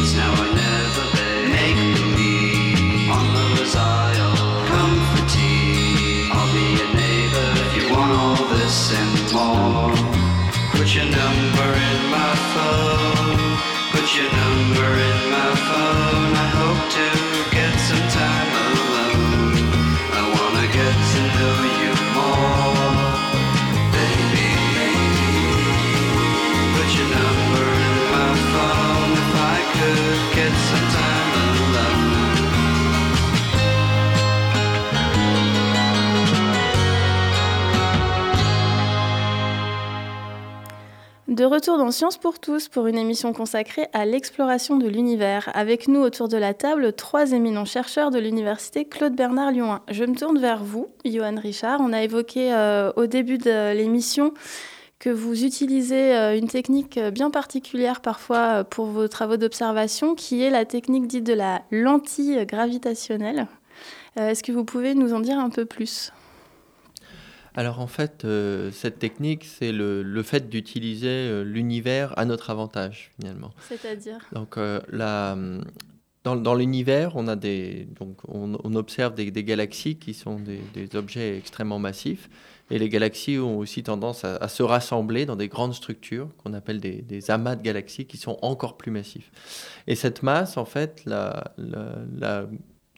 [0.03, 1.47] it's now or never, babe.
[1.47, 3.23] Make believe on
[3.55, 4.66] those aisle.
[4.66, 9.95] Come for tea, I'll be your neighbor if you want all this and more.
[10.75, 13.38] Put your number in my phone.
[13.95, 16.35] Put your number in my phone.
[16.35, 17.30] I hope to
[41.40, 45.50] De retour dans Science pour tous pour une émission consacrée à l'exploration de l'univers.
[45.55, 49.81] Avec nous autour de la table, trois éminents chercheurs de l'université Claude Bernard Lyon 1.
[49.88, 51.81] Je me tourne vers vous, Johan Richard.
[51.81, 54.35] On a évoqué euh, au début de l'émission
[54.98, 60.42] que vous utilisez euh, une technique bien particulière parfois euh, pour vos travaux d'observation, qui
[60.42, 63.46] est la technique dite de la lentille gravitationnelle.
[64.18, 66.12] Euh, Est-ce que vous pouvez nous en dire un peu plus?
[67.54, 72.50] Alors en fait, euh, cette technique, c'est le, le fait d'utiliser euh, l'univers à notre
[72.50, 73.52] avantage finalement.
[73.68, 74.18] C'est-à-dire?
[74.32, 75.36] Donc euh, la,
[76.24, 80.38] dans, dans l'univers, on, a des, donc on, on observe des, des galaxies qui sont
[80.38, 82.28] des, des objets extrêmement massifs.
[82.72, 86.52] Et les galaxies ont aussi tendance à, à se rassembler dans des grandes structures qu'on
[86.52, 89.32] appelle des, des amas de galaxies qui sont encore plus massifs.
[89.88, 92.46] Et cette masse, en fait, la, la, la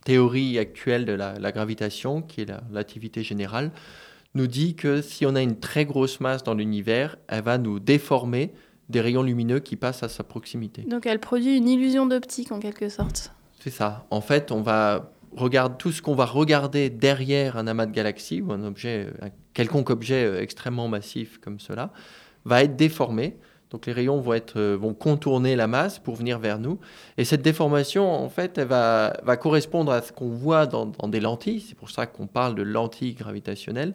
[0.05, 3.71] théorie actuelle de la, la gravitation, qui est la relativité générale,
[4.35, 7.81] nous dit que si on a une très grosse masse dans l'univers, elle va nous
[7.81, 8.53] déformer
[8.89, 10.83] des rayons lumineux qui passent à sa proximité.
[10.83, 13.33] Donc elle produit une illusion d'optique en quelque sorte.
[13.61, 14.07] C'est ça.
[14.11, 18.41] En fait, on va regarder tout ce qu'on va regarder derrière un amas de galaxies
[18.41, 21.93] ou un objet, un quelconque objet euh, extrêmement massif comme cela,
[22.45, 23.37] va être déformé.
[23.73, 26.79] Donc les rayons vont, être, euh, vont contourner la masse pour venir vers nous.
[27.19, 31.09] Et cette déformation, en fait, elle va, va correspondre à ce qu'on voit dans, dans
[31.09, 31.61] des lentilles.
[31.67, 33.95] C'est pour ça qu'on parle de lentilles gravitationnelles.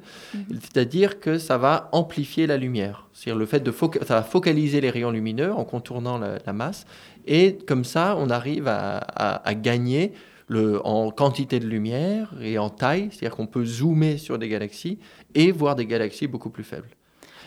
[0.61, 3.07] C'est-à-dire que ça va amplifier la lumière.
[3.13, 3.71] C'est-à-dire le fait de
[4.05, 6.85] ça va focaliser les rayons lumineux en contournant la, la masse.
[7.27, 10.13] Et comme ça, on arrive à, à- à gagner
[10.47, 13.09] le, en quantité de lumière et en taille.
[13.11, 14.97] C'est-à-dire qu'on peut zoomer sur des galaxies
[15.35, 16.89] et voir des galaxies beaucoup plus faibles.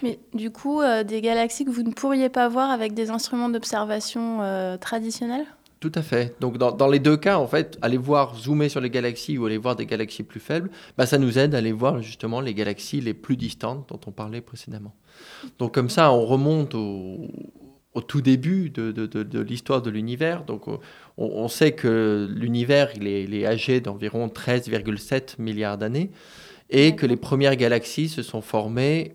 [0.02, 3.48] Mais du coup, euh, des galaxies que vous ne pourriez pas voir avec des instruments
[3.48, 5.44] d'observation euh, traditionnels?
[5.80, 6.34] Tout à fait.
[6.40, 9.46] Donc dans, dans les deux cas, en fait, aller voir, zoomer sur les galaxies ou
[9.46, 12.52] aller voir des galaxies plus faibles, bah, ça nous aide à aller voir justement les
[12.52, 14.94] galaxies les plus distantes dont on parlait précédemment.
[15.58, 17.28] Donc comme ça, on remonte au,
[17.94, 20.44] au tout début de, de- de- de l'histoire de l'univers.
[20.44, 20.78] Donc on,
[21.16, 26.10] on sait que l'univers, il est âgé d'environ 13,7 milliards d'années
[26.68, 29.14] et que les premières galaxies se sont formées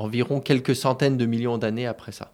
[0.00, 2.32] environ quelques centaines de millions d'années après ça.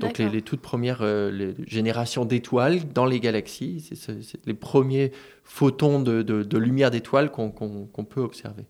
[0.00, 4.54] Donc les, toutes premières euh, les générations d'étoiles dans les galaxies, c'est ce- c'est les
[4.54, 5.12] premiers
[5.44, 8.64] photons de, de- de lumière d'étoiles qu'on peut observer.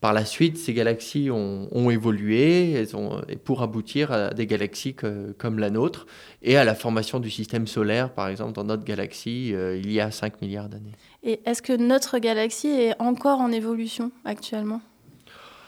[0.00, 4.46] Par la suite, ces galaxies ont, ont évolué elles ont, et pour aboutir à des
[4.46, 6.06] galaxies que- comme la nôtre
[6.42, 10.00] et à la formation du système solaire, par exemple, dans notre galaxie, euh, il y
[10.00, 10.92] a 5 milliards d'années.
[11.24, 14.80] Et est-ce que notre galaxie est encore en évolution actuellement?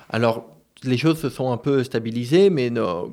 [0.09, 0.54] Alors,
[0.85, 2.71] les choses se sont un peu stabilisées, mais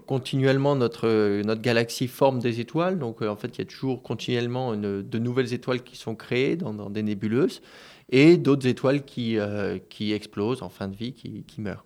[0.07, 2.99] continuellement, notre, galaxie forme des étoiles.
[2.99, 6.55] Donc, euh, en fait, il y a toujours continuellement de nouvelles étoiles qui sont créées
[6.55, 7.61] dans, des nébuleuses
[8.09, 11.85] et d'autres étoiles qui, euh, qui explosent en fin de vie, qui meurent.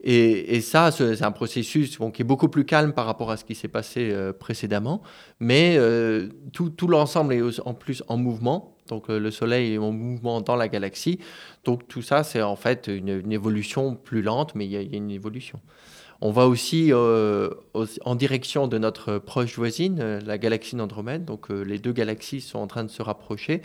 [0.00, 3.44] Et, ça, ce- c'est un processus qui est beaucoup plus calme par rapport à ce
[3.44, 5.02] qui s'est passé euh, précédemment,
[5.40, 8.76] mais euh, tout, l'ensemble est en plus en mouvement.
[8.86, 11.18] Donc euh, le Soleil est en mouvement dans la galaxie.
[11.64, 15.10] Donc tout ça, c'est en fait une, évolution plus lente, mais il y a une
[15.10, 15.60] évolution.
[16.20, 17.48] On va aussi euh,
[18.04, 21.24] en direction de notre proche voisine, euh, la galaxie d'Andromède.
[21.24, 23.62] Donc euh, les deux galaxies sont en train de se rapprocher.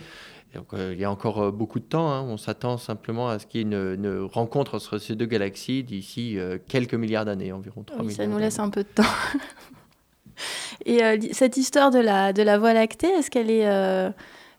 [0.54, 2.12] Donc, euh, il y a encore beaucoup de temps.
[2.12, 2.22] hein.
[2.22, 5.82] On s'attend simplement à ce qu'il y ait une, une rencontre entre ces deux galaxies
[5.82, 6.38] d'ici
[6.68, 8.16] quelques milliards d'années, environ 3 Oui, milliards.
[8.18, 9.02] ça nous laisse un peu de temps.
[10.86, 11.00] Et
[11.32, 13.66] cette histoire de la, de la Voie lactée, est-ce qu'elle est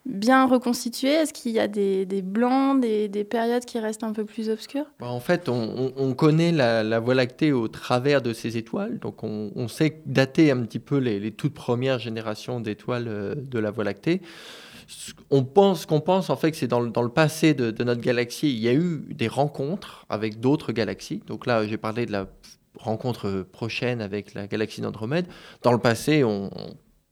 [0.06, 4.24] bien reconstituée Est-ce qu'il y a des, blancs, des, des périodes qui restent un peu
[4.24, 4.86] plus obscures?
[5.00, 8.98] Bah, En fait, on, on- on connaît la, Voie lactée au travers de ces étoiles.
[9.00, 13.70] Donc, on, sait dater un petit peu les, toutes premières générations d'étoiles euh, de la
[13.70, 14.22] Voie lactée.
[15.30, 18.50] On pense qu'on pense en fait que c'est dans, dans le passé de, notre galaxie,
[18.52, 21.22] il y a eu des rencontres avec d'autres galaxies.
[21.26, 22.28] Donc là, j'ai parlé de la
[22.78, 25.26] rencontre prochaine avec la galaxie d'Andromède.
[25.62, 26.50] Dans le passé, on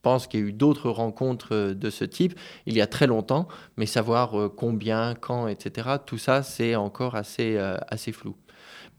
[0.05, 2.37] pense qu'il y a eu d'autres rencontres euh, de ce type
[2.67, 7.15] il y a très longtemps, mais savoir euh, combien, quand, etc., tout ça, c'est encore
[7.15, 7.77] assez, euh,
[8.13, 8.35] flou.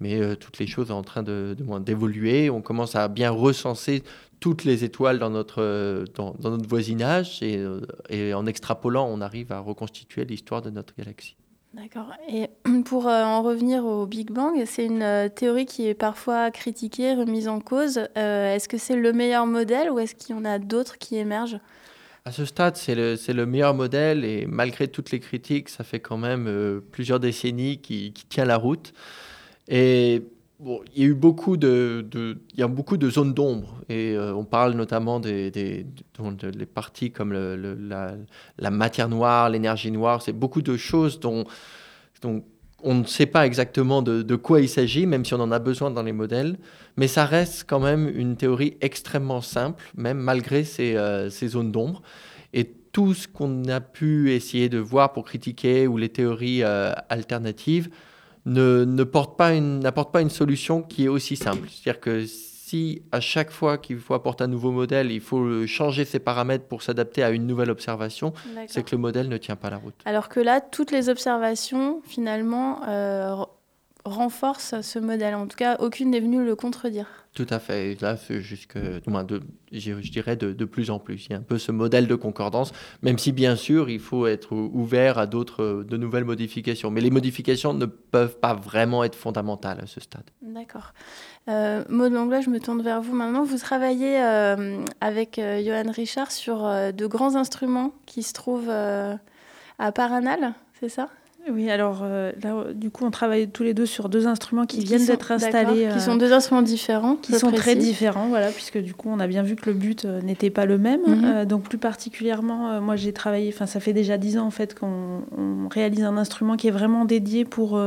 [0.01, 2.51] Mais toutes les choses sont en train d'évoluer.
[2.51, 4.03] On commence à bien recenser
[4.41, 5.65] toutes les étoiles dans notre,
[6.69, 11.37] voisinage et en extrapolant, on arrive à reconstituer l'histoire de notre galaxie.
[11.77, 12.15] D'accord.
[12.27, 12.49] Et
[12.87, 17.15] pour euh, en revenir au Big Bang, c'est une euh, théorie qui est parfois critiquée,
[17.15, 18.01] remise en cause.
[18.17, 21.17] Euh, est-ce que c'est le meilleur modèle ou est-ce qu'il y en a d'autres qui
[21.17, 21.61] émergent?
[22.25, 25.85] À ce stade, c'est le, c'est le meilleur modèle et malgré toutes les critiques, ça
[25.85, 28.95] fait quand même plusieurs décennies qui, qui tient la route.
[29.69, 30.23] Et
[30.65, 32.07] il y a eu beaucoup de,
[32.55, 36.67] il y a beaucoup de zones d'ombre et euh, on parle notamment des, de- les
[36.67, 40.23] parties comme la, matière noire, l'énergie noire.
[40.23, 41.45] C'est beaucoup de choses dont,
[42.23, 42.43] dont
[42.83, 45.59] on ne sait pas exactement de, de quoi il s'agit, même si on en a
[45.59, 46.57] besoin dans les modèles.
[46.97, 51.73] Mais ça reste quand même une théorie extrêmement simple, même malgré ces, euh, ces zones
[51.73, 52.01] d'ombre.
[52.55, 56.93] Et tout ce qu'on a pu essayer de voir pour critiquer ou les théories euh,
[57.11, 57.91] alternatives
[58.47, 61.69] ne, ne porte pas une, n'apporte pas une solution qui est aussi simple.
[61.69, 62.25] C'est-à-dire que
[62.67, 66.65] si à chaque fois qu'il faut apporter un nouveau modèle, il faut changer ses paramètres
[66.65, 68.33] pour s'adapter à une nouvelle observation,
[68.67, 69.95] c'est que le modèle ne tient pas la route.
[70.05, 73.37] Alors que là, toutes les observations, finalement, euh,
[74.07, 75.35] r- renforcent ce modèle.
[75.35, 77.07] En tout cas, aucune n'est venue le contredire.
[77.35, 77.93] Tout à fait.
[77.93, 81.27] Et là, jusque, moins, de, je, je dirais de, de plus en plus.
[81.27, 84.27] Il y a un peu ce modèle de concordance, même si bien sûr, il faut
[84.27, 86.91] être ou- ouvert à d'autres, de nouvelles modifications.
[86.91, 90.25] Mais les modifications ne peuvent pas vraiment être fondamentales à ce stade.
[90.41, 90.95] D'accord.
[91.49, 93.45] Euh, Maud Langlois, je me tourne vers vous maintenant.
[93.45, 98.71] Vous travaillez euh, avec euh, Johan Richard sur euh, de grands instruments qui se trouvent
[98.71, 99.15] euh,
[99.79, 101.11] à Paranal, c'est ça?
[101.49, 104.67] Oui, alors euh, là, euh, du coup, on travaille tous les deux sur deux instruments
[104.67, 105.83] qui, viennent d'être installés.
[105.83, 107.17] Qui euh, sont deux instruments différents.
[107.17, 110.05] qui sont très différents, voilà, puisque du coup, on a bien vu que le but
[110.05, 111.03] euh, n'était pas le même.
[111.07, 111.45] Mhm.
[111.45, 115.23] Donc, plus particulièrement, moi, j'ai travaillé, enfin, ça fait déjà dix ans, en fait, qu'on
[115.37, 117.81] on réalise un instrument qui est vraiment dédié pour,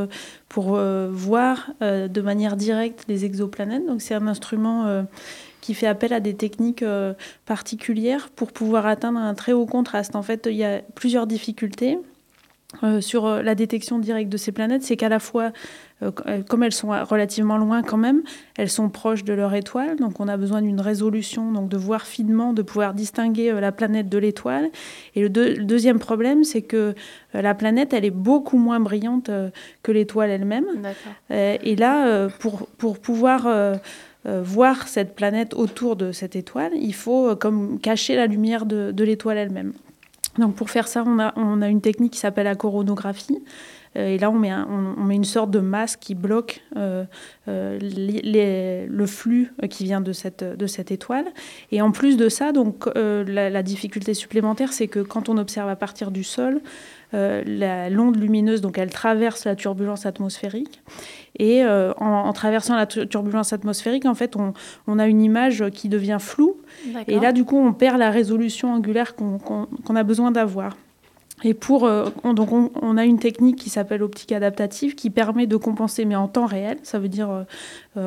[0.48, 0.80] pour
[1.12, 3.86] voir de manière directe les exoplanètes.
[3.86, 5.06] Donc, c'est un instrument
[5.62, 6.84] qui fait appel à des techniques
[7.46, 10.16] particulières pour pouvoir atteindre un très haut contraste.
[10.16, 11.98] En fait, il y a plusieurs difficultés.
[12.84, 15.52] Euh, sur euh, la détection directe de ces planètes, c'est qu'à la fois,
[16.04, 16.12] euh,
[16.48, 18.22] comme elles sont relativement loin quand même,
[18.58, 22.04] elles sont proches de leur étoile, donc on a besoin d'une résolution, donc de voir
[22.06, 24.70] finement, de pouvoir distinguer euh, la planète de l'étoile.
[25.16, 26.94] Et le, deux- le deuxième problème, c'est que
[27.34, 29.30] la planète, elle est beaucoup moins brillante
[29.84, 30.66] que l'étoile elle-même.
[31.30, 33.48] Et là, pour, pour pouvoir
[34.26, 39.04] voir cette planète autour de cette étoile, il faut comme cacher la lumière de, de
[39.04, 39.74] l'étoile elle-même.
[40.40, 43.42] Donc pour faire ça, on a, une technique qui s'appelle la coronographie.
[43.98, 47.06] Euh, et là, on met, une sorte de masque qui bloque euh,
[47.48, 50.44] euh, le flux qui vient de cette,
[50.92, 51.26] étoile.
[51.72, 52.52] Et en plus de ça,
[52.96, 56.62] la, difficulté supplémentaire, c'est que quand on observe à partir du sol,
[57.14, 60.82] l'onde lumineuse, donc elle traverse la turbulence atmosphérique.
[61.38, 64.36] Et en, traversant la tu- turbulence atmosphérique, en fait,
[64.88, 66.56] on a une image qui devient floue.
[67.08, 70.76] Et là, du coup, on perd la résolution angulaire qu'on a besoin d'avoir.
[71.44, 75.48] Et pour, euh, on, donc on, a une technique qui s'appelle optique adaptative qui permet
[75.48, 77.44] de compenser, mais en temps réel, ça veut dire euh,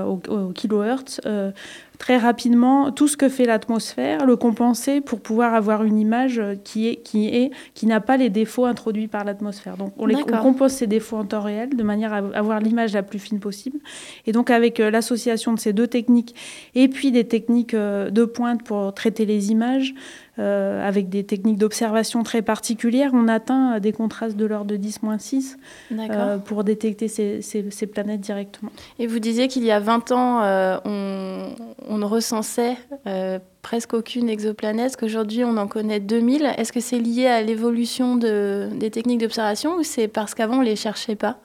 [0.06, 1.50] au, au kilohertz, euh,
[1.98, 6.54] très rapidement tout ce que fait l'atmosphère, le compenser pour pouvoir avoir une image euh,
[6.64, 9.76] qui est qui est qui n'a pas les défauts introduits par l'atmosphère.
[9.76, 12.92] Donc on, les, on compose ces défauts en temps réel de manière à avoir l'image
[12.94, 13.78] la plus fine possible.
[14.26, 16.34] Et donc avec euh, l'association de ces deux techniques
[16.74, 19.94] et puis des techniques euh, de pointe pour traiter les images,
[20.38, 24.76] euh, avec des techniques d'observation très particulières, on atteint euh, des contrastes de l'ordre de
[24.78, 25.56] 10-6
[25.90, 26.16] D'accord.
[26.18, 28.70] euh, pour détecter ces, ces- ces planètes directement.
[28.98, 34.28] Et vous disiez qu'il y a 20 ans, euh, on, ne recensait euh, presque aucune
[34.28, 36.46] exoplanète, qu'aujourd'hui on en connaît 2000.
[36.56, 40.60] Est-ce que c'est lié à l'évolution de- des techniques d'observation ou c'est parce qu'avant on
[40.60, 41.36] ne les cherchait pas?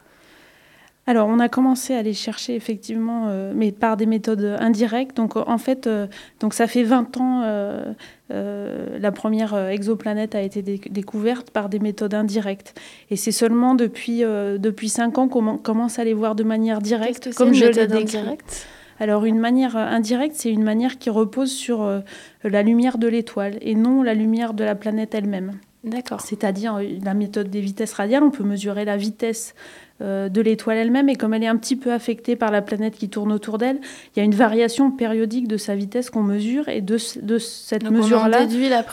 [1.10, 5.15] Alors, on a commencé à les chercher effectivement, euh, mais par des méthodes indirectes.
[5.15, 6.06] Donc, euh, en fait, euh,
[6.42, 7.94] donc ça fait 20 ans, euh,
[8.29, 12.77] la première exoplanète a été dé- découverte par des méthodes indirectes.
[13.10, 17.34] Et c'est seulement depuis, depuis 5 ans qu'on commence à les voir de manière directe,
[17.36, 18.67] comme c'est je une l'ai indirecte?
[19.00, 22.00] Alors, une manière indirecte, c'est une manière qui repose sur euh,
[22.44, 25.54] la lumière de l'étoile et non la lumière de la planète elle-même.
[25.84, 26.19] D'accord.
[26.19, 29.54] C'est-à-dire la méthode des vitesses radiales, on peut mesurer la vitesse
[30.00, 33.10] de l'étoile elle-même et comme elle est un petit peu affectée par la planète qui
[33.10, 33.79] tourne autour d'elle,
[34.15, 37.37] il y a une variation périodique de sa vitesse qu'on mesure et de, ce- de
[37.39, 38.37] cette mesure-là,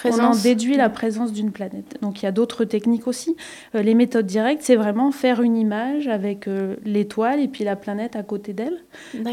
[0.05, 1.97] on en déduit la présence d'une planète.
[2.01, 3.37] Donc il y a d'autres techniques aussi.
[3.75, 7.77] Euh, les méthodes directes, c'est vraiment faire une image avec euh, l'étoile et puis la
[7.77, 8.79] planète à côté d'elle.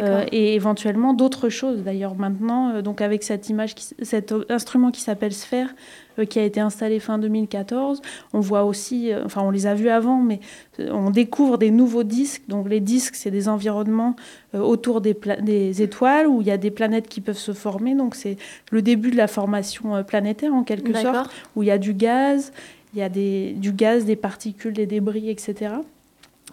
[0.04, 1.84] Euh, et éventuellement d'autres choses.
[1.84, 5.74] D'ailleurs, maintenant, euh, donc avec cette image, cet instrument qui s'appelle Sphère,
[6.11, 8.02] euh, qui a été installé fin 2014,
[8.34, 10.40] on voit aussi, euh, enfin on les a vus avant, mais
[10.80, 12.44] euh, on découvre des nouveaux disques.
[12.48, 14.16] Donc les disques, c'est des environnements
[14.56, 17.96] euh, autour des, étoiles où il y a des planètes qui peuvent se former.
[17.96, 18.38] Donc c'est
[18.72, 21.94] le début de la formation euh, planétaire en quelque sorte où il y a du
[21.94, 22.52] gaz,
[22.94, 25.76] il y a des, du gaz, des particules, des débris, etc.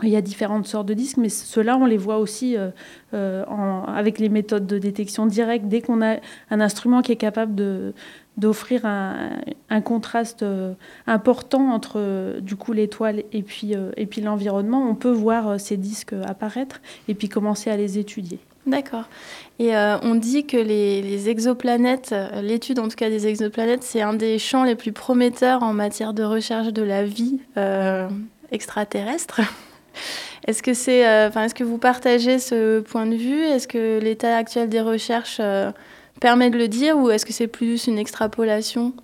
[0.03, 2.70] Il y a différentes sortes de disques, mais ceux-là, on les voit aussi euh,
[3.14, 3.44] euh,
[3.86, 5.66] avec les méthodes de détection directe.
[5.66, 6.16] Dès qu'on a
[6.51, 7.55] un instrument qui est capable
[8.36, 10.74] d'offrir un, contraste euh,
[11.07, 16.14] important entre du coup l'étoile et puis, et puis l'environnement, on peut voir ces disques
[16.26, 18.38] apparaître et puis commencer à les étudier.
[18.66, 19.09] D'accord.
[19.59, 24.38] Et on dit que les, exoplanètes, l'étude en tout cas des exoplanètes, c'est un des
[24.38, 27.40] champs les plus prometteurs en matière de recherche de la vie
[28.53, 29.40] extraterrestre.
[30.49, 33.42] Est-ce que c'est, euh, enfin, est-ce que vous partagez ce point de vue?
[33.42, 35.70] Est-ce que l'état actuel des recherches euh,
[36.20, 38.94] permet de le dire ou est-ce que c'est plus une extrapolation?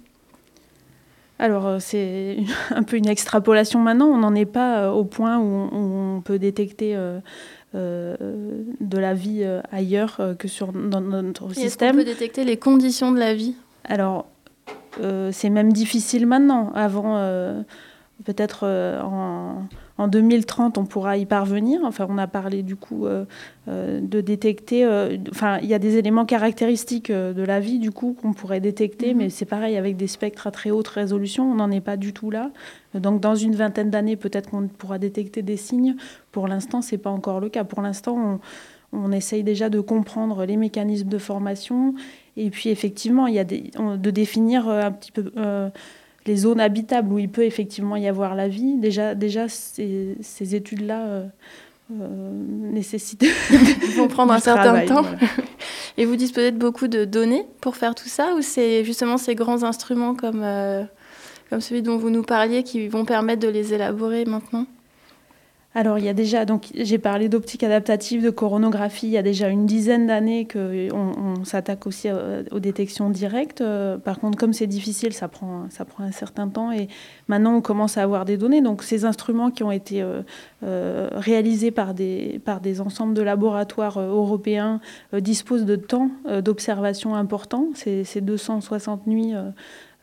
[1.39, 2.39] Alors, euh, c'est
[2.71, 4.07] un peu une extrapolation maintenant.
[4.07, 6.97] On n'en est pas au point où on, on peut détecter
[7.75, 11.97] de la vie ailleurs que sur, dans notre Et système.
[11.97, 13.55] peut détecter les conditions de la vie?
[13.85, 14.25] Alors,
[15.31, 16.73] c'est même difficile maintenant.
[16.75, 17.19] Avant,
[18.25, 18.65] peut-être
[19.03, 19.65] en,
[19.97, 21.81] en 2030, on pourra y parvenir.
[21.85, 23.25] Enfin, on a parlé du coup euh,
[23.69, 24.85] euh, de détecter.
[24.85, 28.61] euh, Enfin, il y a des éléments caractéristiques de la vie du coup qu'on pourrait
[28.61, 29.19] détecter, Mhm.
[29.19, 31.51] mais c'est pareil avec des spectres à très haute résolution.
[31.51, 32.51] On n'en est pas du tout là.
[32.95, 35.95] Donc, dans une vingtaine d'années, peut-être qu'on pourra détecter des signes.
[36.33, 37.63] Pour l'instant, c'est pas encore le cas.
[37.65, 38.41] Pour l'instant,
[38.93, 41.95] on, on essaye déjà de comprendre les mécanismes de formation
[42.37, 45.31] et puis effectivement, il y a des, de définir un petit peu
[46.27, 48.77] les zones habitables où il peut effectivement y avoir la vie.
[48.77, 51.27] Déjà, déjà ces, ces études-là euh,
[51.93, 52.31] euh,
[52.73, 53.27] nécessitent
[53.97, 55.03] vont prendre un certain travail, temps.
[55.03, 55.19] voilà.
[55.97, 59.35] Et vous disposez de beaucoup de données pour faire tout ça ou c'est justement ces
[59.35, 60.83] grands instruments comme, euh,
[61.51, 64.67] comme celui dont vous nous parliez qui vont permettre de les élaborer maintenant?
[65.77, 69.23] Alors, il y a déjà, donc j'ai parlé d'optique adaptative, de coronographie, il y a
[69.23, 73.61] déjà une dizaine d'années qu'on on, s'attaque aussi euh, aux détections directes.
[73.61, 75.67] Euh, Par contre, comme c'est difficile, ça prend,
[75.99, 76.87] un certain temps et
[77.27, 78.61] maintenant on commence à avoir des données.
[78.63, 80.01] Donc, ces instruments qui ont été
[80.63, 82.41] euh, réalisés par des,
[82.81, 84.81] ensembles de laboratoires européens
[85.13, 86.11] disposent de temps
[86.41, 87.67] d'observation importants.
[87.75, 89.35] C'est c'est 260 nuits.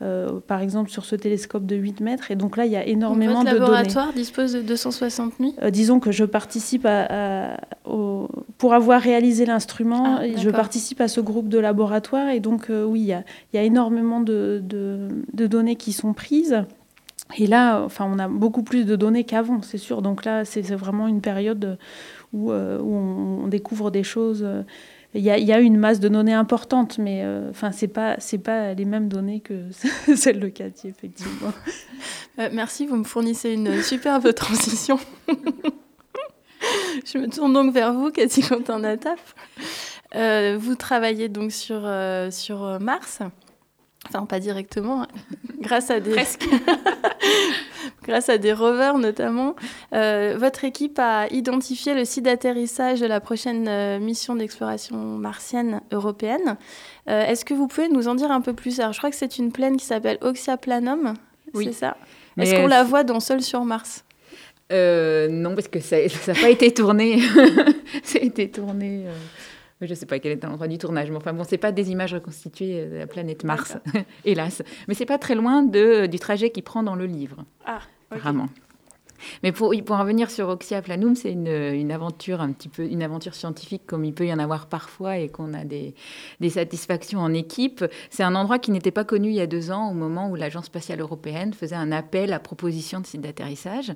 [0.02, 2.30] Euh, par exemple sur ce télescope de 8 mètres.
[2.30, 3.60] Et donc là, il y a énormément Votre de données.
[3.72, 7.56] laboratoire dispose de 260 nuits Euh, disons que je participe à, à-
[7.88, 8.28] au-
[8.58, 12.84] pour avoir réalisé l'instrument, Ah, je participe à ce groupe de laboratoire et donc euh,
[12.84, 13.22] oui, il y a,
[13.52, 16.64] il y a énormément de, de- de données qui sont prises.
[17.38, 20.02] Et là, enfin, on a beaucoup plus de données qu'avant, c'est sûr.
[20.02, 21.78] Donc là, c'est vraiment une période
[22.34, 24.44] où, euh, où on, on découvre des choses.
[25.14, 28.38] Euh, Il y, a, une masse de données importante, mais euh, enfin, c'est pas c'est
[28.38, 29.66] pas les mêmes données que
[30.16, 31.52] celles de Cathy, effectivement.
[32.38, 34.98] Euh, Merci, vous me fournissez une superbe transition.
[37.04, 39.34] Je me tourne donc vers vous, Cathy Quentin-Nataf.
[40.14, 43.20] Euh, vous travaillez donc sur, euh, sur euh, Mars.
[44.14, 45.06] Enfin, pas directement,
[45.60, 46.14] grâce à des...
[48.04, 49.54] Grâce à des rovers notamment.
[49.94, 55.80] Euh, votre équipe a identifié le site d'atterrissage de la prochaine euh, mission d'exploration martienne
[55.92, 56.56] européenne.
[57.08, 58.80] Euh, Est-ce que vous pouvez nous en dire un peu plus?
[58.80, 61.14] Alors, je crois que c'est une plaine qui s'appelle Oxyaplanum,
[61.54, 61.66] Oui.
[61.66, 61.96] c'est ça
[62.38, 64.04] Est-ce qu'on la voit dans Seul sur Mars?
[64.72, 65.96] Euh, non, parce que ça
[66.26, 67.20] n'a pas été tourné.
[68.02, 69.04] ça a été tourné.
[69.82, 71.72] Euh, je ne sais pas quel est l'endroit du tournage, mais enfin bon, c'est pas
[71.72, 73.76] des images reconstituées de la planète Mars,
[74.24, 74.62] hélas.
[74.88, 77.80] Mais c'est pas très loin de, du trajet qu'il prend dans le livre, Ah,
[78.10, 78.48] vraiment.
[79.42, 83.34] Mais pour, en venir sur Oxia Planum, c'est une, aventure un petit peu une aventure
[83.34, 85.94] scientifique comme il peut y en avoir parfois et qu'on a des,
[86.48, 87.84] satisfactions en équipe.
[88.10, 90.34] C'est un endroit qui n'était pas connu il y a deux ans au moment où
[90.34, 93.92] l'Agence spatiale européenne faisait un appel à proposition de site d'atterrissage.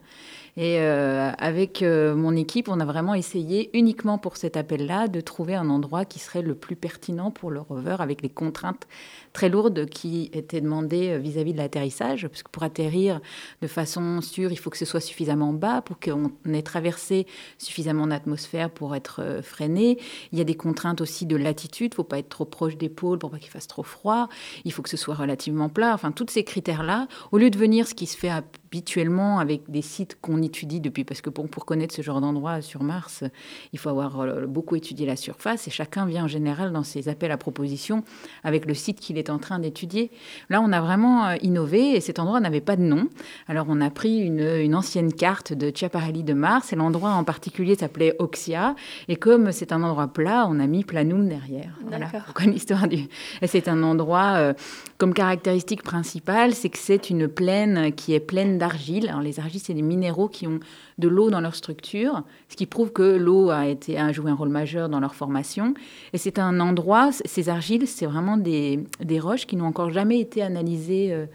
[0.56, 5.20] Et euh, avec euh, mon équipe, on a vraiment essayé uniquement pour cet appel-là de
[5.20, 8.86] trouver un endroit qui serait le plus pertinent pour le rover avec les contraintes
[9.34, 13.20] très lourdes qui étaient demandées euh, vis-à-vis de l'atterrissage, parce que pour atterrir
[13.60, 17.26] de façon sûre, il faut que ce soit suffisamment suffisamment bas pour qu'on ait traversé
[17.56, 19.98] suffisamment d'atmosphère pour être euh, freiné.
[20.30, 21.86] Il y a des contraintes aussi de latitude.
[21.86, 24.28] Il ne faut pas être trop proche des pôles pour pas qu'il fasse trop froid.
[24.66, 25.94] Il faut que ce soit relativement plat.
[25.94, 28.30] Enfin, tous ces critères-là, au lieu de venir ce qui se fait
[28.66, 32.60] habituellement avec des sites qu'on étudie depuis, parce que pour, pour connaître ce genre d'endroit
[32.60, 33.24] sur Mars,
[33.72, 37.08] il faut avoir euh, beaucoup étudié la surface et chacun vient en général dans ses
[37.08, 38.02] appels à proposition
[38.42, 40.10] avec le site qu'il est en train d'étudier.
[40.50, 43.08] Là, on a vraiment euh, innové et cet endroit n'avait pas de nom.
[43.46, 47.24] Alors, on a pris une, une ancienne carte de Schiaparelli de Mars et l'endroit en
[47.24, 48.74] particulier s'appelait Oxia.
[49.08, 51.78] Et comme c'est un endroit plat, on a mis Planum derrière.
[51.86, 53.06] Voilà, comme l'histoire du.
[53.46, 54.54] C'est un endroit, euh,
[54.98, 59.14] comme caractéristique principale, c'est que c'est une plaine qui est pleine d'argile.
[59.22, 60.60] Les argiles, c'est des minéraux qui ont
[60.98, 64.34] de l'eau dans leur structure, ce qui prouve que l'eau a, été, a joué un
[64.34, 65.74] rôle majeur dans leur formation.
[66.12, 70.18] Et c'est un endroit, ces argiles, c'est vraiment des, des roches qui n'ont encore jamais
[70.20, 71.26] été analysées euh,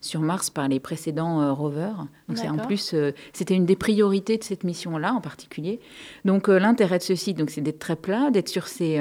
[0.00, 2.06] sur Mars par les précédents euh, rovers.
[2.28, 5.80] Donc c'est en plus, euh, c'était une des priorités de cette mission-là en particulier.
[6.24, 9.00] Donc euh, l'intérêt de ce site, donc, c'est d'être très plat, d'être sur ces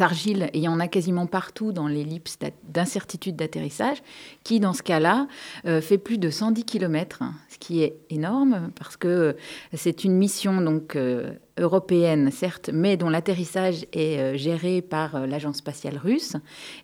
[0.00, 4.02] argiles, et il y en a quasiment partout dans l'ellipse d'incertitude d'atterrissage,
[4.44, 5.26] qui dans ce cas-là
[5.66, 9.32] euh, fait plus de 110 km, ce qui est énorme parce que euh,
[9.74, 15.56] c'est une mission donc euh, européenne certes, mais dont l'atterrissage est euh, géré par l'agence
[15.56, 16.36] spatiale russe,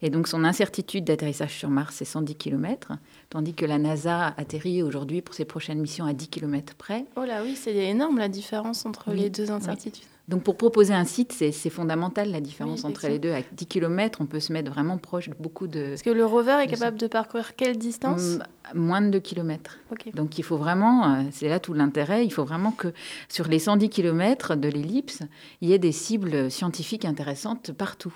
[0.03, 2.93] et donc son incertitude d'atterrissage sur Mars c'est 110 km,
[3.31, 7.05] tandis que la NASA atterrit aujourd'hui pour ses prochaines missions à 10 km près.
[7.17, 10.03] Oh là oui, c'est énorme la différence entre Oui, les deux oui.
[10.29, 13.33] Donc pour proposer un site, c'est fondamental la différence Oui, entre les deux.
[13.33, 15.89] À 10 km, on peut se mettre vraiment proche de beaucoup de...
[15.91, 18.39] Parce que le rover est capable de parcourir quelle distance
[18.75, 19.79] Mm, moins de 2 km.
[20.15, 22.93] Donc il faut vraiment, euh, c'est là tout l'intérêt, il faut vraiment que
[23.29, 25.21] sur les 110 km de l'ellipse,
[25.61, 28.15] il y ait des cibles scientifiques intéressantes partout.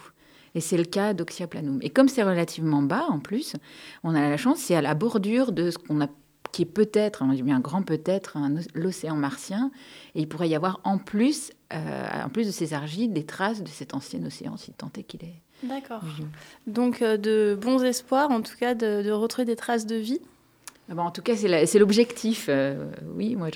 [0.54, 1.78] Et c'est le cas d'Oxia Planum.
[1.82, 3.54] Et comme c'est relativement bas en plus,
[4.02, 6.08] on a la chance, c'est à la bordure de ce qu'on a
[6.52, 9.70] qui est peut-être, on dit bien grand peut-être, un l'océan martien,
[10.14, 13.62] et il pourrait y avoir en plus, euh, en plus de ces argiles, des traces
[13.62, 15.40] de cet ancien océan, si tant est qu'il est.
[15.62, 16.02] D'accord.
[16.66, 20.20] Donc euh, de bons espoirs, en tout cas, de, de retrouver des traces de vie.
[20.90, 22.46] Ah bon, en tout cas, c'est l'objectif.
[22.48, 23.48] euh, oui, moi,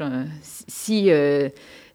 [0.42, 1.06] si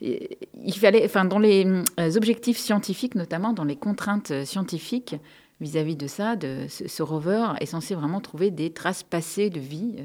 [0.02, 1.68] il fallait, enfin, dans les
[2.16, 5.16] objectifs scientifiques, notamment dans les contraintes scientifiques
[5.62, 9.60] vis-à-vis de ça, de ce, ce rover est censé vraiment trouver des traces passées de
[9.60, 9.96] vie.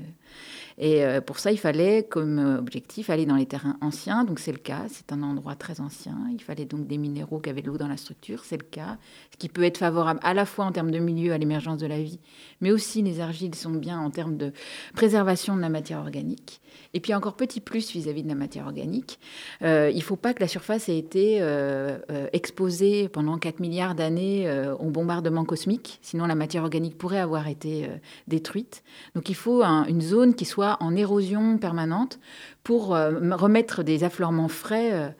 [0.84, 4.24] Et euh, pour ça, il fallait, comme euh, objectif, aller dans les terrains anciens.
[4.24, 4.86] Donc c'est le cas.
[4.88, 6.18] C'est un endroit très ancien.
[6.32, 8.44] Il fallait donc des minéraux qui avaient de l'eau dans la structure.
[8.44, 8.98] C'est le cas.
[9.30, 11.86] Ce qui peut être favorable à la fois en termes de milieu à l'émergence de
[11.86, 12.18] la vie,
[12.60, 14.52] mais aussi les argiles sont bien en termes de
[14.92, 16.60] préservation de la matière organique.
[16.94, 19.18] Et puis encore petit plus vis-à-vis de la matière organique,
[19.62, 23.60] euh, il ne faut pas que la surface ait été euh, euh, exposée pendant 4
[23.60, 27.88] milliards d'années au bombardement cosmique, sinon la matière organique pourrait avoir été
[28.28, 28.82] détruite.
[29.14, 32.18] Donc il faut un- une zone qui soit en érosion permanente
[32.62, 35.14] pour remettre des affleurements frais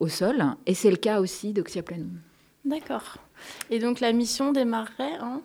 [0.00, 0.44] au sol.
[0.66, 2.18] Et c'est le cas aussi d'Oxyaplanum.
[2.64, 3.16] D'accord.
[3.70, 5.40] Et donc la mission démarrerait hein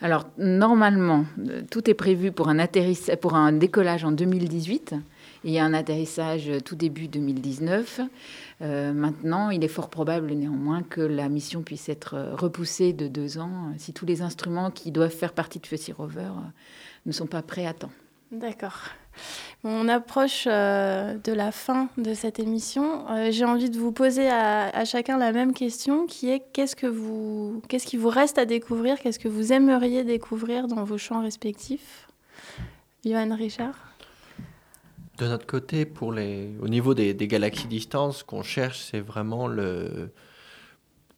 [0.00, 4.92] Alors, normalement, euh, tout est prévu pour un, décollage en 2018.
[5.44, 8.00] Et il y a un atterrissage euh, tout début 2019.
[8.60, 13.38] Euh, maintenant, il est fort probable néanmoins que la mission puisse être repoussée de deux
[13.38, 16.30] ans si tous les instruments qui doivent faire partie de Fussy Rover
[17.06, 17.92] ne sont pas prêts à temps.
[18.32, 18.80] D'accord.
[19.64, 23.08] On approche euh, de la fin de cette émission.
[23.10, 26.86] Euh, J'ai envie de vous poser à, chacun la même question, qui est qu'est-ce que
[26.86, 31.22] vous, qu'est-ce qui vous reste à découvrir, qu'est-ce que vous aimeriez découvrir dans vos champs
[31.22, 32.08] respectifs?
[33.04, 33.74] Johan Richard?
[35.18, 39.00] De notre côté, pour les, au niveau des, des galaxies distantes, ce qu'on cherche, c'est
[39.00, 40.10] vraiment le,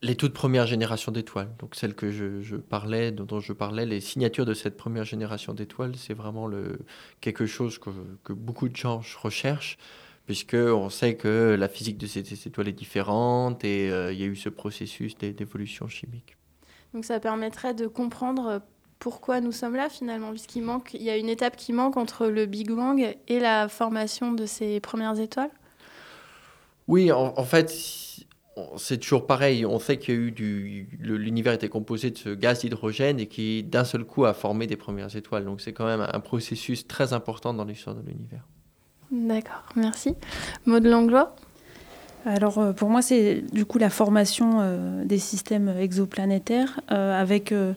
[0.01, 1.51] les toutes premières générations d'étoiles.
[1.59, 5.55] Donc celles que je, je parlais, dont, je parlais, les signatures de cette première génération
[5.55, 6.81] d'étoiles, c'est vraiment le,
[7.21, 7.91] quelque chose que,
[8.23, 9.77] que beaucoup de gens recherchent,
[10.27, 14.21] puisque on sait que la physique de ces, ces étoiles est différente et euh, il
[14.21, 16.37] y a eu ce processus d'é- d'évolution chimique.
[16.95, 18.63] Donc ça permettrait de comprendre
[19.01, 22.27] pourquoi nous sommes là finalement, puisqu'il manque, il y a une étape qui manque entre
[22.27, 25.51] le Big Bang et la formation de ces premières étoiles?
[26.87, 27.71] Oui, en, en fait,
[28.77, 29.65] c'est toujours pareil.
[29.67, 30.89] On sait qu'il y a eu du.
[31.01, 34.77] L'univers était composé de ce gaz d'hydrogène et qui, d'un seul coup, a formé des
[34.77, 35.45] premières étoiles.
[35.45, 38.45] Donc, c'est quand même un processus très important dans l'histoire de l'univers.
[39.11, 40.15] D'accord, merci.
[40.67, 41.35] Maud Langlois?
[42.25, 47.53] Alors euh, pour moi, c'est du coup la formation euh, des systèmes exoplanétaires euh, avec
[47.53, 47.73] euh,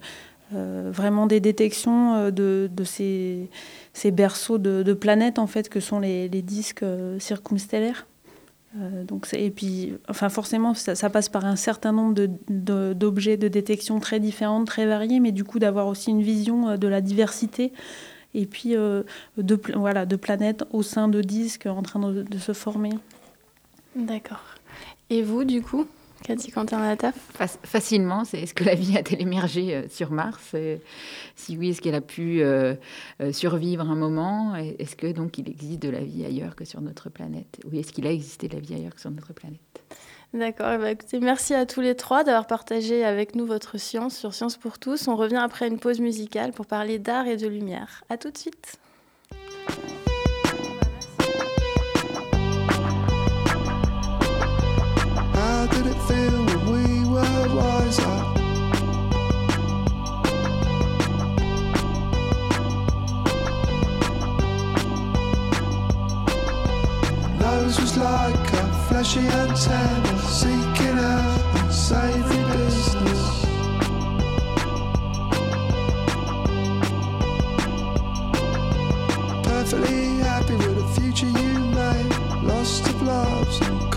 [0.53, 3.49] euh, vraiment des détections euh, de, de ces,
[3.93, 8.07] ces berceaux de, de planètes en fait que sont les, les disques euh, circumstellaires.
[8.77, 13.35] Euh, donc et puis, enfin forcément, ça, passe par un certain nombre de- de- d'objets
[13.37, 16.87] de, détection très différents, très variés, mais du coup d'avoir aussi une vision euh, de
[16.87, 17.73] la diversité
[18.33, 19.03] et puis euh,
[19.37, 22.91] de, voilà, de planètes au sein de disques en train de, de se former.
[23.95, 24.55] D'accord.
[25.09, 25.85] Et vous, du coup,
[26.23, 30.51] Cathy Quentin Lataf Fac- Facilement, c'est est-ce que la vie a-t-elle émergé euh, sur Mars
[30.53, 30.77] Euh,
[31.35, 32.75] Si oui, est-ce qu'elle a pu euh,
[33.21, 34.55] euh, survivre un moment?
[34.55, 37.59] Et Est-ce que donc il existe de la vie ailleurs que sur notre planète?
[37.71, 39.59] Oui, est-ce qu'il a existé de la vie ailleurs que sur notre planète?
[40.33, 44.33] D'accord, ben, écoutez, merci à tous les trois d'avoir partagé avec nous votre science sur
[44.33, 45.07] Science pour tous.
[45.09, 48.03] On revient après une pause musicale pour parler d'art et de lumière.
[48.09, 48.77] À tout de suite.
[68.01, 73.45] Like a fleshy antenna seeking out unsavory business.
[79.43, 82.43] Perfectly happy with the future you made.
[82.43, 83.91] Lost of loves and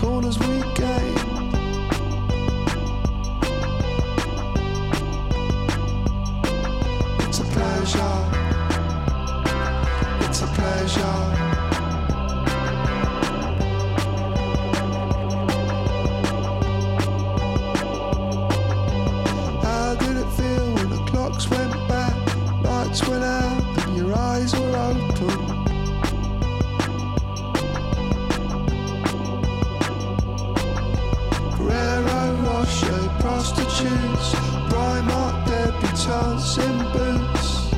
[33.75, 34.33] prostitutes,
[34.69, 37.71] Primark debutantes in boots.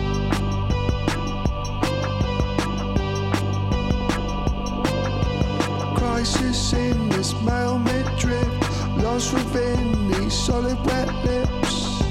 [5.98, 8.48] Crisis in this male midriff,
[8.98, 12.02] lost within these solid wet lips.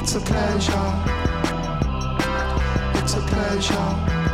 [0.00, 0.92] It's a pleasure.
[3.00, 4.33] It's a pleasure.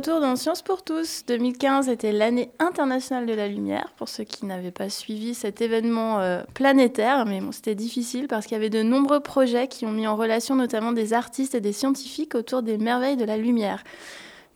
[0.00, 4.46] Retour dans Science pour tous, 2015 était l'année internationale de la lumière, pour ceux qui
[4.46, 8.70] n'avaient pas suivi cet événement euh, planétaire, mais bon, c'était difficile parce qu'il y avait
[8.70, 12.62] de nombreux projets qui ont mis en relation notamment des artistes et des scientifiques autour
[12.62, 13.84] des merveilles de la lumière.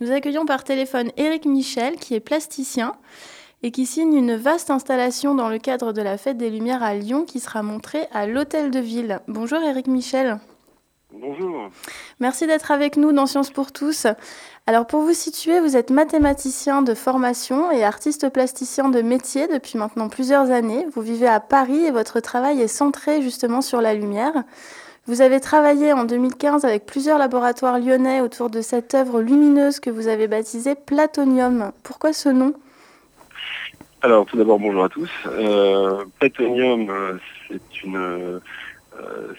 [0.01, 2.95] Nous accueillons par téléphone Éric Michel, qui est plasticien
[3.63, 6.95] et qui signe une vaste installation dans le cadre de la Fête des Lumières à
[6.95, 9.21] Lyon qui sera montrée à l'Hôtel de Ville.
[9.29, 10.39] Bonjour Éric Michel.
[11.17, 11.71] Bonjour.
[12.19, 14.09] Merci d'être avec nous dans Science pour tous.
[14.67, 19.79] Alors pour vous situer, vous êtes mathématicien de formation et artiste plasticien de métier depuis
[19.79, 20.87] maintenant plusieurs années.
[20.93, 24.33] Vous vivez à Paris et votre travail est centré justement sur la lumière.
[25.07, 29.91] Vous avez travaillé en 2015 avec plusieurs laboratoires lyonnais autour de cette œuvre lumineuse que
[29.91, 31.71] vous avez baptisée Platonium.
[31.85, 32.55] Pourquoi ce nom?
[34.03, 35.11] Alors tout d'abord bonjour à tous.
[35.27, 38.41] Euh, Platonium, euh, c'est une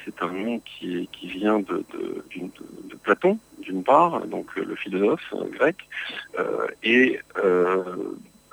[0.03, 5.45] c'est un nom qui, vient de, de, Platon, d'une part, donc euh, le philosophe euh,
[5.51, 5.75] grec,
[6.39, 7.83] euh, et euh,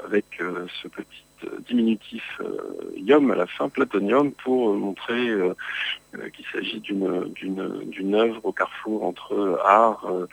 [0.05, 5.29] avec euh, ce petit euh, diminutif euh, ium à la fin, platonium, pour euh, montrer
[5.29, 5.55] euh,
[6.17, 10.27] euh, qu'il s'agit d'une, œuvre au carrefour entre art, euh, euh,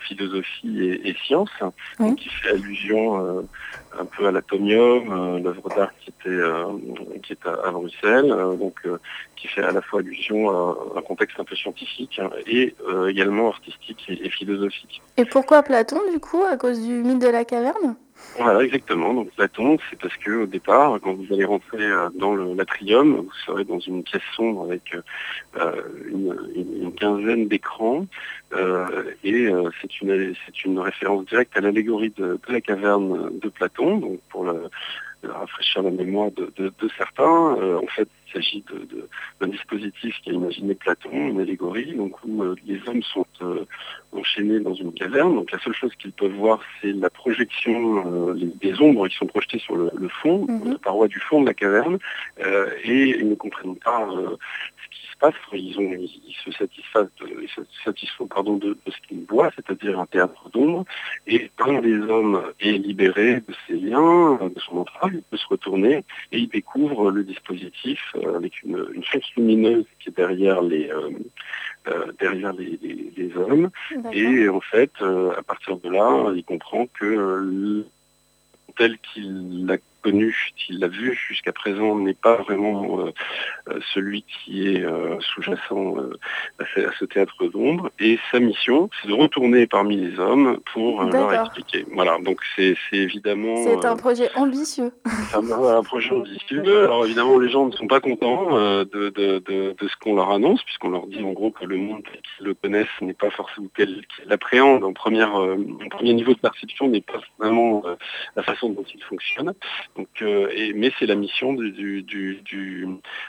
[0.00, 2.08] philosophie et, et science, Oui.
[2.08, 3.42] donc qui fait allusion euh,
[3.98, 6.64] un peu à l'atomium, euh, l'œuvre d'art qui était euh,
[7.22, 8.98] qui est à, à Bruxelles, euh, donc euh,
[9.36, 13.08] qui fait à la fois allusion à un contexte un peu scientifique hein, et euh,
[13.08, 15.02] également artistique et, et philosophique.
[15.16, 17.96] Et pourquoi Platon du coup À cause du mythe de la caverne?
[18.38, 19.12] Voilà, exactement.
[19.12, 23.32] Donc Platon, c'est parce que au départ, quand vous allez rentrer euh, dans l'atrium, vous
[23.44, 24.96] serez dans une pièce sombre avec
[25.56, 28.06] euh, une, une- quinzaine d'écrans,
[28.52, 33.98] euh, et euh, c'est une une référence directe à l'allégorie de, la caverne de Platon.
[33.98, 34.44] Donc pour
[35.28, 39.08] rafraîchir la mémoire de, de- de certains, euh, en fait, il s'agit de- de-
[39.40, 43.64] d'un dispositif qui a imaginé Platon, une allégorie, donc où euh, les hommes sont euh,
[44.12, 45.34] enchaînés dans une caverne.
[45.34, 49.16] Donc la seule chose qu'ils peuvent voir, c'est la projection, euh, les, des ombres qui
[49.16, 50.72] sont projetées sur le, le fond, Mhm.
[50.72, 51.98] la paroi du fond de la caverne,
[52.44, 54.36] euh, et ils ne comprennent pas euh,
[54.84, 55.06] ce qui
[55.52, 57.08] ils, ont, ils se satisfont,
[57.42, 60.84] ils se satisfont pardon, de, de ce qu'ils voient, c'est-à-dire un théâtre d'ombre.
[61.26, 65.46] Et quand les hommes est libéré de ses liens, de son entrave, il peut se
[65.46, 70.62] retourner et il découvre le dispositif euh, avec une, une source lumineuse qui est derrière
[70.62, 71.10] les, euh,
[71.88, 73.70] euh, derrière les, les- les hommes.
[74.12, 77.84] Et en fait, euh, à partir de là, il comprend que
[78.76, 83.12] tel qu'il l'a connu, qu'il l'a vu jusqu'à présent, n'est pas vraiment euh,
[83.68, 86.18] euh, celui qui est euh, sous-jacent euh,
[86.58, 86.64] à,
[86.98, 87.90] ce, théâtre d'ombre.
[87.98, 91.84] Et sa mission, c'est de retourner parmi les hommes pour euh, leur expliquer.
[91.92, 93.56] Voilà, donc c'est évidemment...
[93.64, 94.92] C'est un projet ambitieux.
[95.34, 96.84] un, un projet ambitieux.
[96.84, 100.14] Alors évidemment, les gens ne sont pas contents euh, de, de, de, de ce qu'on
[100.14, 103.30] leur annonce, puisqu'on leur dit en gros que le monde qu'ils le connaissent n'est pas
[103.30, 107.82] forcément tel qu'ils l'appréhendent en, première, euh, en premier niveau de perception, n'est pas vraiment
[107.86, 107.94] euh,
[108.36, 109.52] la façon dont il fonctionne.
[109.96, 112.86] Donc, euh, et, mais c'est la mission du, du, du, du-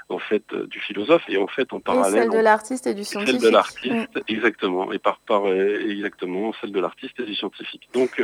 [0.09, 2.93] en fait, euh, du philosophe et en fait en Et parallèle celle de l'artiste et
[2.93, 3.41] du celle scientifique.
[3.41, 7.89] de l'artiste, exactement, et par par euh, exactement celle de l'artiste et du scientifique.
[7.93, 8.24] Donc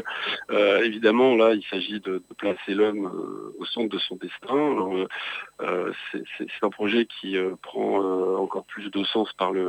[0.52, 3.12] euh, évidemment là, il s'agit de, de placer l'homme
[3.58, 5.08] au centre de son destin.
[5.62, 8.00] Euh, c'est un projet qui prend
[8.38, 9.68] encore plus de sens par le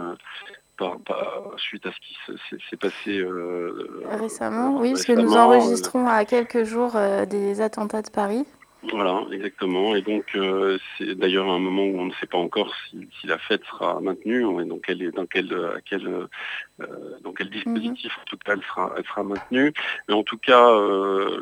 [0.77, 5.35] par, par- suite à ce qui se- s'est passé euh, Récemment, oui, parce que nous
[5.35, 6.93] euh, enregistrons à quelques jours
[7.29, 8.45] des attentats de Paris.
[8.93, 9.97] Voilà, exactement.
[9.97, 13.26] Et donc, euh, c'est d'ailleurs un moment où on ne sait pas encore si, si
[13.26, 16.87] la fête sera maintenue, et donc elle est dans quel, à quel, euh,
[17.22, 19.72] dans quel dispositif en tout cas elle sera, elle sera maintenue.
[20.09, 21.41] Mais en tout cas, euh,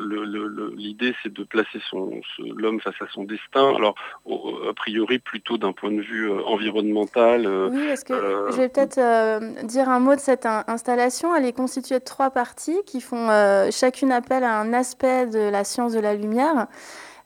[0.75, 3.75] l'idée c'est de placer son, l'homme face à son destin.
[3.75, 3.93] Alors,
[4.25, 7.45] au- a priori plutôt d'un point de vue euh, environnemental.
[7.45, 10.63] euh, Oui, parce que euh, je vais peut-être euh, dire un mot de cette in-
[10.67, 11.35] installation.
[11.35, 15.49] Elle est constituée de trois parties qui font euh, chacune appel à un aspect de
[15.51, 16.65] la science de la lumière.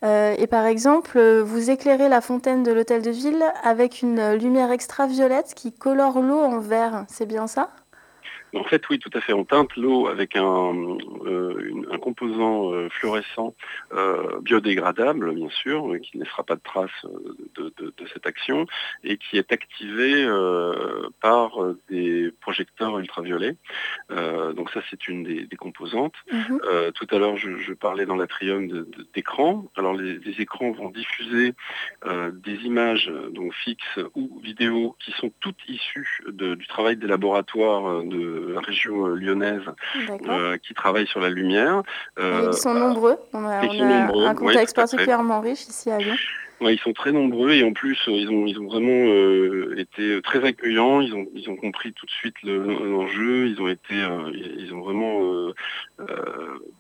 [0.03, 4.19] Euh, et par exemple, euh, vous éclairez la fontaine de l'hôtel de ville avec une
[4.19, 7.05] euh, lumière extraviolette qui colore l'eau en vert.
[7.07, 7.69] C'est bien ça?
[8.53, 9.33] En fait, oui, tout à fait.
[9.33, 10.73] On teinte l'eau avec un,
[11.25, 13.55] euh, une- un composant euh, fluorescent
[13.93, 17.05] euh, biodégradable, bien sûr, euh, qui ne laissera pas de traces
[17.55, 18.65] de, de- de cette action,
[19.03, 20.25] et qui est activé
[21.21, 21.51] par
[21.89, 23.55] des projecteurs ultraviolets.
[24.09, 26.15] Donc ça, c'est une des, des composantes.
[26.31, 26.59] Mhm.
[26.65, 29.65] Euh, tout à l'heure, je, je parlais dans l'atrium de- de- d'écrans.
[29.75, 31.53] Alors, les, les écrans vont diffuser
[32.33, 37.87] des images donc fixes ou vidéos qui sont toutes issues de- du travail des laboratoires
[37.87, 38.03] euh,
[38.47, 39.61] de région euh, lyonnaise
[40.27, 41.83] euh, qui travaillent sur la lumière.
[42.19, 43.17] Euh, ils sont nombreux.
[43.33, 46.15] On a, ils on sont a nombreux, un contexte particulièrement riche ici à Lyon.
[46.59, 50.21] Ouais, ils sont très nombreux et en plus ils ont ils ont vraiment euh, été
[50.21, 51.01] très accueillants.
[51.01, 53.47] Ils ont ils ont compris tout de suite le- l'enjeu.
[53.47, 55.53] Ils ont été euh, ils ont vraiment euh,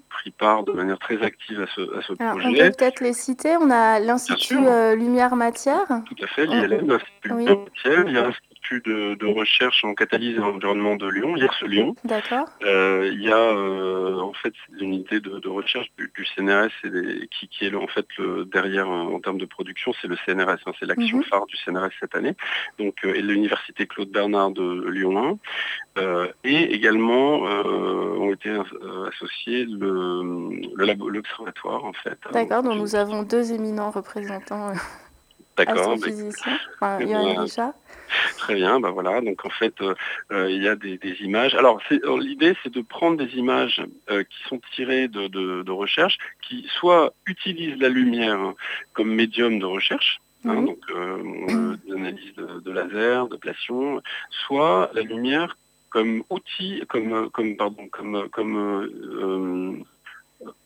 [0.09, 2.69] pris part de manière très active à ce à ce Alors, on projet.
[2.69, 3.57] peut peut-être les citer.
[3.59, 4.59] On a l'Institut
[4.95, 5.87] Lumière Matière.
[6.05, 7.45] Tout à fait, l'ILM, l'Institut Oui.
[7.45, 8.29] Lyon-Tiel, il y a
[8.61, 11.95] l'Institut de, de recherche en catalyse et environnement de Lyon, IRSE Lyon.
[12.03, 12.47] D'accord.
[12.63, 16.69] Euh, il y a euh, en fait une unité de, de recherche du, du CNRS
[16.83, 20.07] et des- qui, qui est le- en fait le, derrière en termes de production, c'est
[20.07, 21.23] le CNRS, hein, c'est l'action Mhm.
[21.25, 22.35] phare du CNRS cette année.
[22.79, 25.37] Donc euh, et l'université Claude Bernard de Lyon
[25.97, 26.01] 1.
[26.01, 28.49] Euh, et également ont été
[29.07, 32.17] associés le, le l'observatoire en fait.
[32.31, 34.71] D'accord, dont Donc, nous avons deux éminents représentants
[35.57, 37.73] D'accord, bah, astrophysiciens, enfin, Johan bien, Richard.
[38.37, 39.21] Très bien, bah voilà.
[39.21, 39.93] Donc en fait, euh,
[40.31, 41.53] euh, il y a des, des images.
[41.55, 45.71] Alors euh, l'idée, c'est de prendre des images euh, qui sont tirées de, de, de
[45.71, 48.39] recherche, qui soit utilisent la lumière
[48.93, 50.19] comme médium de recherche.
[50.45, 54.01] hein, donc euh, d'analyse de, de laser, d'ablation,
[54.45, 55.55] soit la lumière
[55.89, 59.73] comme outil, comme comme pardon, comme comme euh,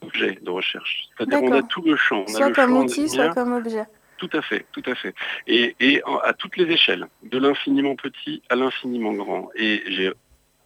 [0.01, 1.09] objet de recherche.
[1.17, 2.23] C'est-à-dire on a tout le champ.
[2.27, 3.85] On a Soit le comme champ outil, soit comme objet.
[4.25, 5.13] Tout à fait, tout à fait.
[5.45, 9.49] Et, à toutes les échelles, de l'infiniment petit à l'infiniment grand.
[9.55, 10.11] Et j'ai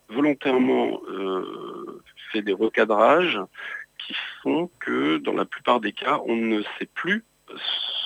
[0.07, 2.01] volontairement euh,
[2.31, 3.39] fait des recadrages
[3.97, 7.25] qui font que dans la plupart des cas, on ne sait plus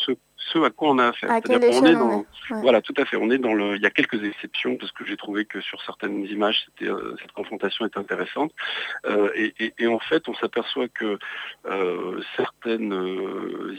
[0.06, 0.12] ce,
[0.54, 1.30] ce à quoi on a affaire.
[1.48, 2.62] C'est-à-dire qu'on est dans- Ouais.
[2.62, 3.18] Voilà, tout à fait.
[3.18, 3.76] On est dans le.
[3.78, 7.16] Il y a quelques exceptions parce que j'ai trouvé que sur certaines images, c'était euh,
[7.22, 8.52] cette confrontation est intéressante.
[9.06, 11.18] Euh, et, et- et en fait, on s'aperçoit que
[11.66, 12.94] euh, certaines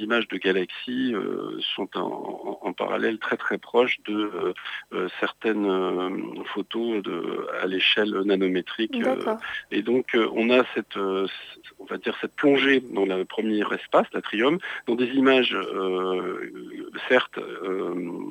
[0.01, 1.15] images de galaxies
[1.77, 4.53] sont en, parallèle très très proches de
[5.21, 8.97] certaines photos de, à l'échelle nanométrique.
[9.71, 14.59] et donc, on a cette, on va dire, cette plongée dans le premier espace, l'atrium,
[14.89, 16.51] dans des images, euh,
[17.09, 18.29] certes, euh,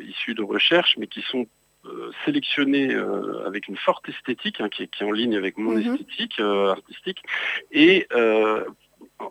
[0.00, 1.46] issues de recherche, mais qui sont
[1.86, 5.56] euh, sélectionnées euh, avec une forte esthétique, hein, qui, est, qui est en ligne avec
[5.58, 5.94] mon Mhm.
[5.94, 7.22] esthétique euh, artistique.
[7.70, 8.64] Et euh,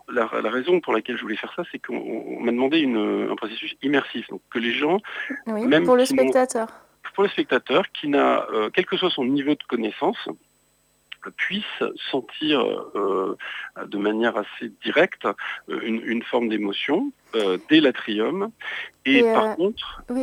[0.08, 3.28] la, la raison pour laquelle je voulais faire ça, c'est qu'on on m'a demandé une-
[3.30, 4.98] un processus immersif, donc que les gens
[5.46, 6.68] Oui, Même pour le spectateur.
[7.14, 10.28] pour le spectateur qui n'a, quel que soit son niveau de connaissance,
[11.36, 11.64] puisse
[12.10, 12.60] sentir
[12.94, 13.36] euh,
[13.86, 15.26] de manière assez directe
[15.68, 18.50] euh, une, une forme d'émotion euh, dès l'atrium.
[19.04, 20.22] Et, Et, par contre, Oui,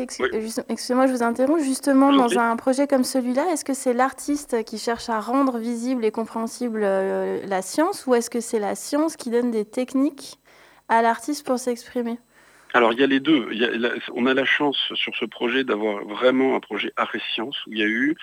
[0.69, 1.63] excusez-moi, je vous interromps.
[1.63, 5.57] Justement, vous dans un projet comme celui-là, est-ce que c'est l'artiste qui cherche à rendre
[5.57, 10.39] visible et compréhensible la science ou est-ce que c'est la science qui donne des techniques
[10.87, 12.17] à l'artiste pour s'exprimer?
[12.73, 13.47] Alors il y a les deux.
[13.51, 16.91] Il y a la- on a la chance sur ce projet d'avoir vraiment un projet
[16.97, 18.15] art et science où il y a eu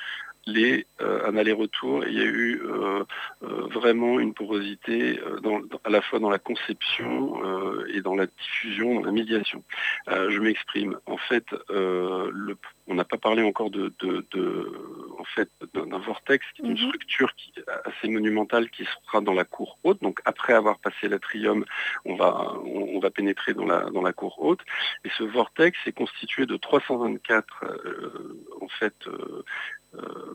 [0.46, 3.04] les, euh, un aller-retour et il y a eu euh,
[3.44, 7.40] euh, vraiment une porosité dans- dans- à la fois dans la conception
[7.88, 9.62] et dans la diffusion, dans la médiation.
[10.08, 10.98] Je m'exprime.
[11.06, 12.56] En fait, le-
[12.88, 14.72] on n'a pas parlé encore de, de- de-
[15.18, 16.88] en fait, d'un vortex, qui est une Mhm.
[16.88, 17.52] structure qui
[17.84, 20.02] assez monumentale qui sera dans la cour haute.
[20.02, 21.64] Donc après avoir passé l'atrium,
[22.04, 24.60] on va, on, on va pénétrer dans la, dans la cour haute.
[25.04, 28.94] Et ce vortex est constitué de 324 euh, en fait,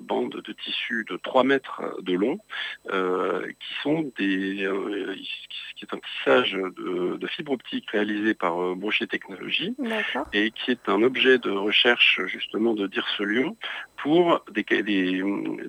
[0.02, 2.40] bandes de tissu de 3 mètres de long,
[2.92, 5.16] euh, qui sont des, euh,
[5.76, 9.76] qui est un tissage de, de fibre optique réalisé par euh, Brochet Technologies
[10.34, 13.56] et qui est un objet de recherche justement de Dirselium
[13.98, 15.24] pour des, des,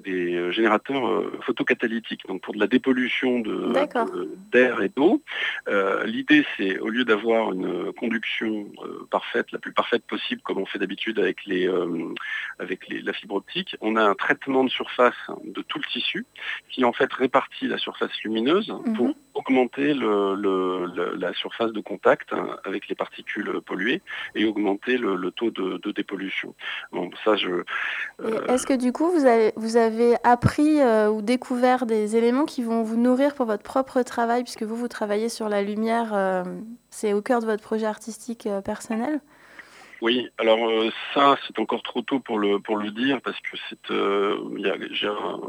[0.04, 4.10] des générateurs euh, photocatalytiques, donc pour de la dépollution de- D'accord.
[4.10, 5.22] de- d'air et d'eau.
[5.68, 10.58] Euh, L'idée, c'est au lieu d'avoir une conduction euh, parfaite, la plus parfaite possible, comme
[10.58, 12.12] on fait d'habitude avec, les, euh,
[12.58, 15.14] avec les- la fibre optique, on a un traitement de surface
[15.44, 16.26] de tout le tissu
[16.68, 19.14] qui en fait répartit la surface lumineuse pour Mhm.
[19.34, 24.02] augmenter le- le- le- la surface de contact hein, avec les particules polluées
[24.34, 26.54] et augmenter le, le taux de, de dépollution.
[26.92, 27.64] Bon, ça, je, euh,
[28.48, 32.62] Est-ce que du coup, vous avez, vous avez appris euh, ou découvert des éléments qui
[32.62, 36.44] vont vous nourrir pour votre propre travail, puisque vous, vous travaillez sur la lumière, euh,
[36.90, 39.20] c'est au cœur de votre projet artistique euh, personnel?
[40.00, 40.60] Oui, alors
[41.12, 44.70] ça, c'est encore trop tôt pour le pour le dire parce que c'est il y
[44.70, 45.40] a- j'ai un,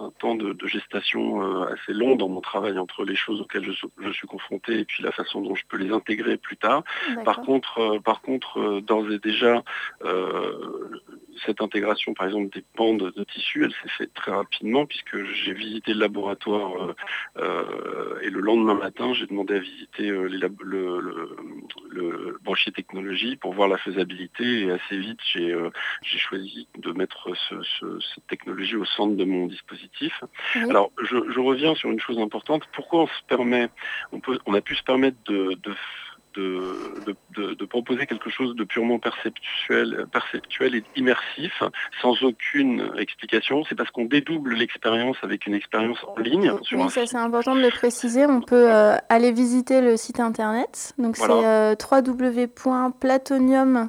[0.00, 3.72] un temps de, de gestation assez long dans mon travail entre les choses auxquelles je,
[3.72, 6.84] suis- je suis confronté et puis la façon dont je peux les intégrer plus tard.
[7.24, 9.64] Par contre, par contre, d'ores et déjà,
[11.44, 15.52] cette intégration, par exemple, des bandes de tissu, elle s'est faite très rapidement puisque j'ai
[15.52, 16.94] visité le laboratoire euh,
[17.38, 21.36] euh, et le lendemain matin, j'ai demandé à visiter euh, les lab- le, le,
[21.90, 25.70] le branchier technologie pour voir la faisabilité et assez vite, j'ai euh,
[26.02, 30.12] j'ai choisi de mettre ce- ce- cette technologie au centre de mon dispositif.
[30.54, 30.70] Oui.
[30.70, 32.62] Alors, je, je reviens sur une chose importante.
[32.72, 33.68] Pourquoi on se permet,
[34.12, 35.74] on, peut, on a pu se permettre de, de,
[36.36, 36.60] de,
[37.06, 41.62] de- de- de proposer quelque chose de purement perceptuel, perceptuel et immersif,
[42.02, 46.52] sans aucune explication C'est parce qu'on dédouble l'expérience avec une expérience en ligne.
[46.62, 48.26] sur un ça c'est important de le préciser.
[48.26, 50.94] On peut euh, aller visiter le site internet.
[50.98, 51.74] Donc Voilà.
[51.78, 53.88] c'est euh, www.platonium.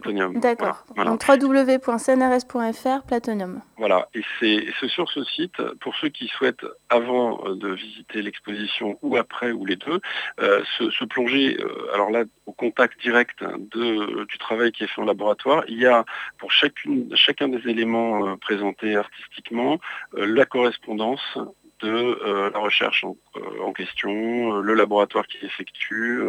[0.00, 0.40] Platonium.
[0.40, 0.84] D'accord.
[0.94, 1.10] Voilà.
[1.10, 3.60] Donc www.cnrs.fr, Platonium.
[3.78, 8.98] Voilà, et c'est sur ce site, pour ceux qui souhaitent, avant euh, de visiter l'exposition
[9.02, 10.00] ou après, ou les deux,
[10.40, 14.88] euh, se, se plonger, euh, alors là, au contact direct de, du travail qui est
[14.88, 16.04] fait en laboratoire, il y a
[16.38, 19.78] pour chacune, chacun des éléments présentés artistiquement,
[20.16, 21.38] la correspondance
[21.80, 26.22] de euh, la recherche en, euh, en question, euh, le laboratoire qui effectue,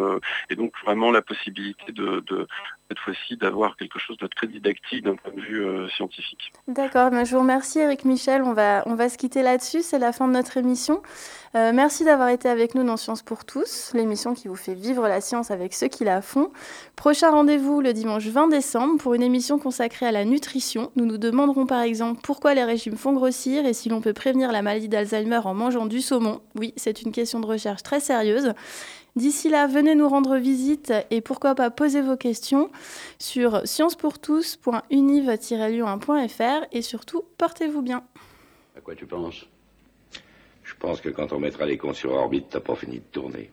[0.50, 2.22] et donc vraiment la possibilité de,
[2.88, 6.52] cette fois-ci d'avoir quelque chose de très didactique d'un point de vue scientifique.
[6.68, 8.42] D'accord, ben, je vous remercie Eric Michel.
[8.42, 9.82] On va, on va se quitter là-dessus.
[9.82, 11.02] C'est la fin de notre émission.
[11.54, 15.22] Merci d'avoir été avec nous dans Science pour tous, l'émission qui vous fait vivre la
[15.22, 16.50] science avec ceux qui la font.
[16.96, 20.90] Prochain rendez-vous le dimanche 20 décembre pour une émission consacrée à la nutrition.
[20.96, 24.52] Nous nous demanderons par exemple pourquoi les régimes font grossir et si l'on peut prévenir
[24.52, 26.40] la maladie d'Alzheimer en mangeant du saumon.
[26.54, 28.54] Oui, c'est une question de recherche très sérieuse.
[29.16, 32.70] D'ici là, venez nous rendre visite et pourquoi pas poser vos questions
[33.18, 38.04] sur sciencepourtous.univ-lyon1.fr et surtout, portez-vous bien.
[38.76, 39.46] À quoi tu penses?
[40.62, 43.50] Je pense que quand on mettra les cons sur orbite, t'as pas fini de tourner.